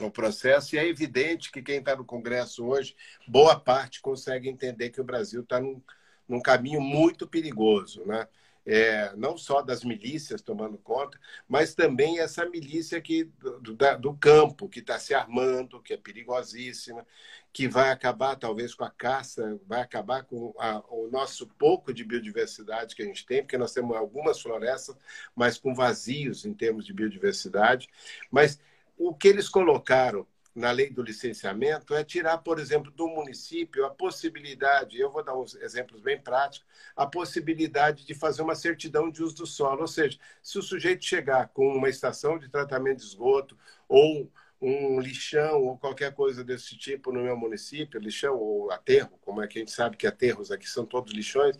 [0.00, 2.96] o processo, e é evidente que quem está no Congresso hoje,
[3.28, 5.82] boa parte consegue entender que o Brasil está num,
[6.26, 8.26] num caminho muito perigoso, né?
[8.66, 13.24] É, não só das milícias tomando conta, mas também essa milícia que,
[13.60, 17.06] do, da, do campo, que está se armando, que é perigosíssima,
[17.52, 22.04] que vai acabar talvez com a caça, vai acabar com a, o nosso pouco de
[22.04, 24.96] biodiversidade que a gente tem, porque nós temos algumas florestas,
[25.34, 27.88] mas com vazios em termos de biodiversidade.
[28.30, 28.60] Mas
[28.96, 33.90] o que eles colocaram na lei do licenciamento é tirar, por exemplo, do município a
[33.90, 39.22] possibilidade, eu vou dar uns exemplos bem práticos, a possibilidade de fazer uma certidão de
[39.22, 39.82] uso do solo.
[39.82, 43.56] Ou seja, se o sujeito chegar com uma estação de tratamento de esgoto
[43.88, 44.30] ou
[44.60, 49.46] um lixão ou qualquer coisa desse tipo no meu município, lixão ou aterro, como é
[49.46, 51.56] que a gente sabe que aterros aqui são todos lixões,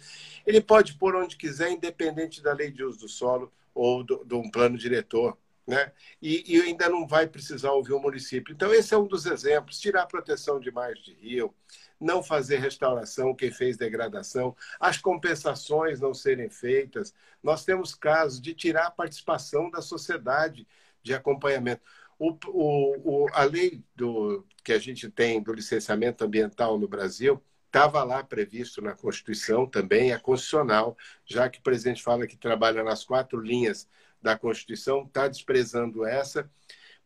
[0.47, 4.51] ele pode pôr onde quiser, independente da lei de uso do solo ou de um
[4.51, 5.39] plano diretor
[5.71, 5.93] né?
[6.21, 8.53] E, e, ainda não vai precisar ouvir o município.
[8.53, 11.55] Então, esse é um dos exemplos: tirar a proteção de margem de rio,
[12.01, 17.15] não fazer restauração, quem fez degradação, as compensações não serem feitas.
[17.41, 20.67] Nós temos casos de tirar a participação da sociedade
[21.05, 21.83] de acompanhamento.
[22.19, 27.41] O, o, o, a lei do, que a gente tem do licenciamento ambiental no Brasil
[27.67, 32.83] estava lá previsto na Constituição também, é constitucional, já que o presidente fala que trabalha
[32.83, 33.89] nas quatro linhas
[34.21, 36.51] da Constituição, está desprezando essa.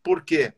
[0.02, 0.52] Por quê?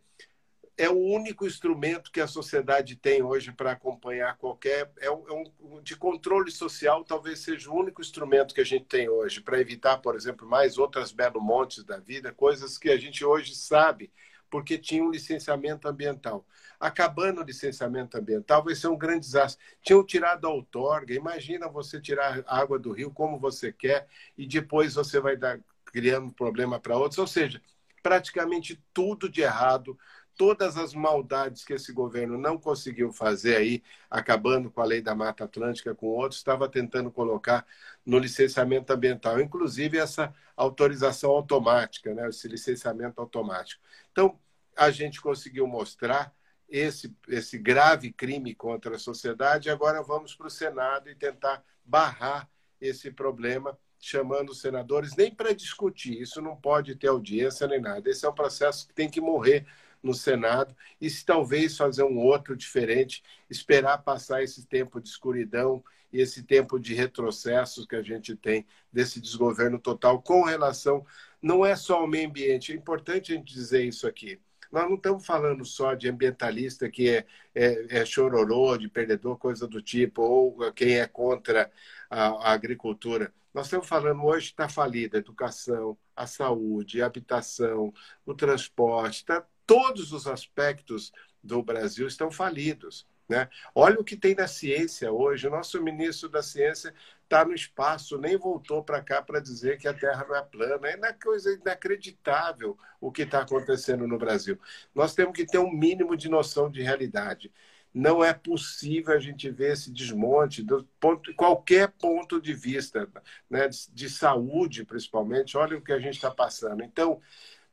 [0.79, 4.93] É o único instrumento que a sociedade tem hoje para acompanhar qualquer.
[4.99, 9.09] É é um, de controle social, talvez seja o único instrumento que a gente tem
[9.09, 13.25] hoje para evitar, por exemplo, mais outras belo montes da vida, coisas que a gente
[13.25, 14.11] hoje sabe
[14.51, 16.47] porque tinha um licenciamento ambiental.
[16.79, 19.63] Acabando o licenciamento ambiental, vai ser um grande desastre.
[19.83, 21.15] Tinham tirado a outorga.
[21.15, 25.59] Imagina você tirar água do rio como você quer e depois você vai dar
[25.97, 27.17] criando problema para outros.
[27.17, 27.59] Ou seja,
[28.03, 29.99] praticamente tudo de errado,
[30.37, 35.15] todas as maldades que esse governo não conseguiu fazer aí, acabando com a lei da
[35.15, 37.67] Mata Atlântica, com outros, estava tentando colocar
[38.05, 43.83] no licenciamento ambiental, inclusive essa autorização automática, né, esse licenciamento automático.
[44.13, 44.39] Então,
[44.77, 46.31] a gente conseguiu mostrar
[46.69, 52.51] esse, esse grave crime contra a sociedade, agora vamos para o Senado e tentar barrar
[52.79, 58.09] esse problema chamando os senadores nem para discutir, isso não pode ter audiência nem nada.
[58.09, 59.67] Esse é um processo que tem que morrer
[60.03, 65.83] no Senado e se talvez fazer um outro diferente, esperar passar esse tempo de escuridão
[66.13, 71.05] e esse tempo de retrocessos que a gente tem desse desgoverno total com relação
[71.43, 74.41] não é só ao meio ambiente, é importante a gente dizer isso aqui.
[74.71, 79.67] Nós não estamos falando só de ambientalista que é, é, é chororô, de perdedor, coisa
[79.67, 81.71] do tipo, ou quem é contra
[82.11, 83.33] a, a agricultura.
[83.57, 87.91] Nós estamos falando hoje está falida a educação, a saúde, a habitação,
[88.27, 91.11] o transporte, tá, todos os aspectos
[91.43, 93.07] do Brasil estão falidos.
[93.27, 93.49] Né?
[93.75, 95.47] Olha o que tem na ciência hoje.
[95.47, 96.95] O nosso ministro da Ciência
[97.25, 100.89] está no espaço, nem voltou para cá para dizer que a Terra não é plana.
[100.89, 104.61] É uma coisa inacreditável o que está acontecendo no Brasil.
[104.95, 107.51] Nós temos que ter um mínimo de noção de realidade.
[107.97, 113.09] Não é possível a gente ver esse desmonte do ponto, qualquer ponto de vista,
[113.49, 115.57] né, de, de saúde principalmente.
[115.57, 116.85] Olha o que a gente está passando.
[116.85, 117.23] Então,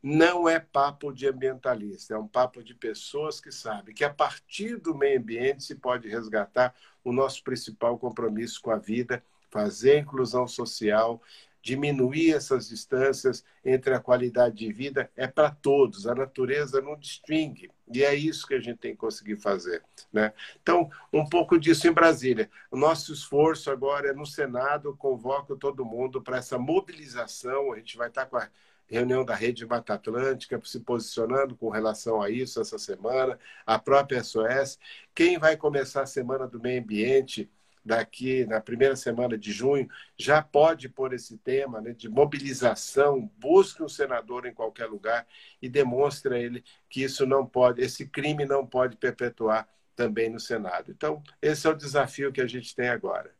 [0.01, 4.77] não é papo de ambientalista, é um papo de pessoas que sabem que a partir
[4.77, 9.21] do meio ambiente se pode resgatar o nosso principal compromisso com a vida,
[9.51, 11.21] fazer a inclusão social,
[11.63, 16.05] diminuir essas distâncias entre a qualidade de vida é para todos.
[16.05, 17.71] A natureza não distingue.
[17.91, 19.81] E é isso que a gente tem que conseguir fazer.
[20.11, 20.33] Né?
[20.61, 22.51] Então, um pouco disso em Brasília.
[22.69, 27.71] O nosso esforço agora é no Senado, convoco todo mundo para essa mobilização.
[27.71, 28.49] A gente vai estar com a
[28.85, 34.21] reunião da Rede Mata Atlântica se posicionando com relação a isso essa semana, a própria
[34.21, 34.77] SOS.
[35.15, 37.49] Quem vai começar a Semana do Meio Ambiente
[37.83, 43.83] daqui na primeira semana de junho já pode pôr esse tema né, de mobilização, busque
[43.83, 45.27] um senador em qualquer lugar
[45.61, 50.39] e demonstre a ele que isso não pode, esse crime não pode perpetuar também no
[50.39, 50.91] Senado.
[50.91, 53.33] Então, esse é o desafio que a gente tem agora.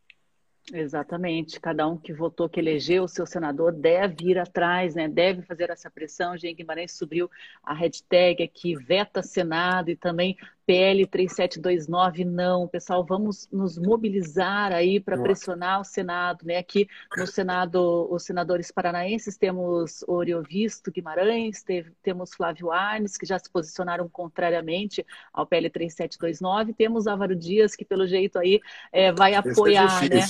[0.72, 1.60] Exatamente.
[1.60, 5.10] Cada um que votou, que elegeu o seu senador, deve ir atrás, né?
[5.10, 6.38] deve fazer essa pressão.
[6.38, 7.30] Jean Guimarães subiu
[7.62, 12.68] a hashtag aqui, veta Senado, e também PL 3729 não.
[12.68, 16.58] Pessoal, vamos nos mobilizar aí para pressionar o Senado, né?
[16.58, 16.88] Aqui
[17.18, 23.50] no Senado, os senadores paranaenses temos Oriovisto Guimarães, teve, temos Flávio Arnes, que já se
[23.50, 28.62] posicionaram contrariamente ao PL 3729, temos Álvaro Dias, que pelo jeito aí
[28.92, 30.22] é, vai apoiar, é né?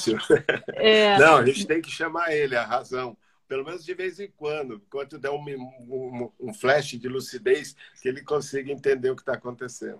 [0.76, 1.18] É...
[1.18, 3.18] Não, a gente tem que chamar ele, a razão
[3.48, 8.08] pelo menos de vez em quando, enquanto der um, um, um, flash de lucidez, que
[8.10, 10.00] ele consiga entender o que está acontecendo.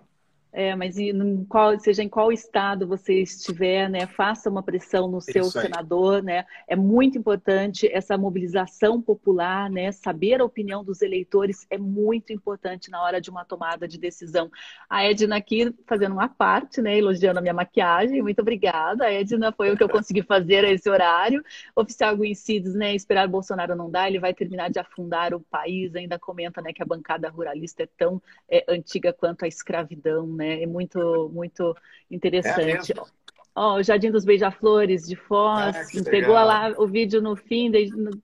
[0.56, 5.20] É, mas em qual, seja em qual estado você estiver, né, faça uma pressão no
[5.20, 6.44] seu senador, né?
[6.68, 9.90] É muito importante essa mobilização popular, né?
[9.90, 14.48] Saber a opinião dos eleitores é muito importante na hora de uma tomada de decisão.
[14.88, 18.22] A Edna aqui fazendo uma parte, né, elogiando a minha maquiagem.
[18.22, 19.06] Muito obrigada.
[19.06, 21.42] A Edna foi o que eu consegui fazer a esse horário.
[21.74, 25.96] Oficial Guincides, né, esperar Bolsonaro não dá, ele vai terminar de afundar o país.
[25.96, 30.43] Ainda comenta, né, que a bancada ruralista é tão é, antiga quanto a escravidão, né?
[30.44, 30.62] Né?
[30.62, 31.74] É muito, muito
[32.10, 32.92] interessante.
[32.92, 33.24] É
[33.56, 37.70] Ó, oh, o Jardim dos Beija-Flores de Foz, ah, entregou lá o vídeo no fim,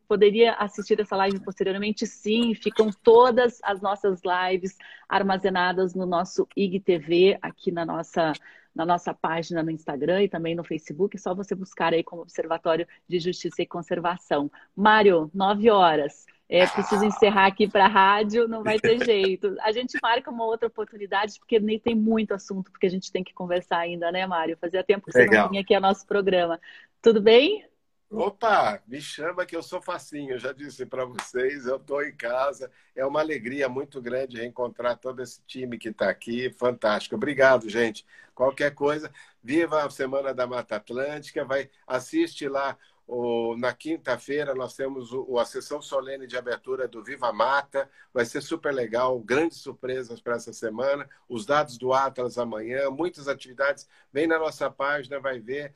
[0.09, 2.05] poderia assistir essa live posteriormente?
[2.05, 4.77] Sim, ficam todas as nossas lives
[5.09, 8.33] armazenadas no nosso IGTV, aqui na nossa,
[8.81, 12.23] na nossa página no Instagram e também no Facebook, é só você buscar aí como
[12.23, 14.51] Observatório de Justiça e Conservação.
[14.75, 19.57] Mário, nove horas é, preciso encerrar aqui para a rádio, não vai ter jeito.
[19.61, 23.23] A gente marca uma outra oportunidade, porque nem tem muito assunto, porque a gente tem
[23.23, 24.59] que conversar ainda, né, Mário?
[24.61, 25.45] Fazia tempo que você Legal.
[25.45, 26.61] não vinha aqui ao nosso programa.
[27.01, 27.65] Tudo bem?
[28.13, 30.33] Opa, me chama que eu sou facinho.
[30.33, 32.69] Eu já disse para vocês, eu estou em casa.
[32.95, 36.51] É uma alegria muito grande reencontrar todo esse time que está aqui.
[36.59, 37.15] Fantástico.
[37.15, 38.05] Obrigado, gente.
[38.35, 41.45] Qualquer coisa, viva a Semana da Mata Atlântica.
[41.45, 42.77] Vai assiste lá
[43.13, 47.91] o, na quinta-feira nós temos o, a sessão solene de abertura do Viva Mata.
[48.15, 51.09] Vai ser super legal, grandes surpresas para essa semana.
[51.29, 53.89] Os dados do Atlas amanhã, muitas atividades.
[54.13, 55.75] Vem na nossa página, vai ver.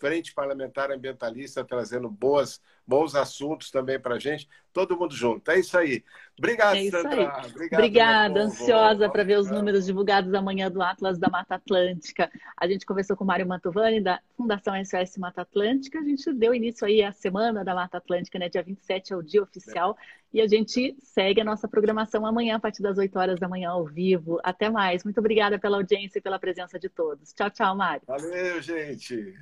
[0.00, 4.48] Frente Parlamentar Ambientalista trazendo boas, bons assuntos também para a gente.
[4.72, 5.50] Todo mundo junto.
[5.50, 6.04] É isso aí.
[6.36, 7.10] Obrigado, é Sandra.
[7.12, 12.30] Obrigado, Obrigada, ansiosa para ver os números divulgados amanhã do Atlas da Mata Atlântica.
[12.56, 16.00] A gente conversou com o Mário Mantovani, da Fundação SOS Mata Atlântica.
[16.00, 18.48] A gente deu início aí à Semana da Mata Atlântica, né?
[18.48, 19.96] Dia 27 é o dia oficial.
[20.20, 20.24] É.
[20.34, 23.70] E a gente segue a nossa programação amanhã, a partir das 8 horas da manhã,
[23.70, 24.40] ao vivo.
[24.42, 25.04] Até mais.
[25.04, 27.32] Muito obrigada pela audiência e pela presença de todos.
[27.32, 28.02] Tchau, tchau, Mário.
[28.04, 29.32] Valeu, gente.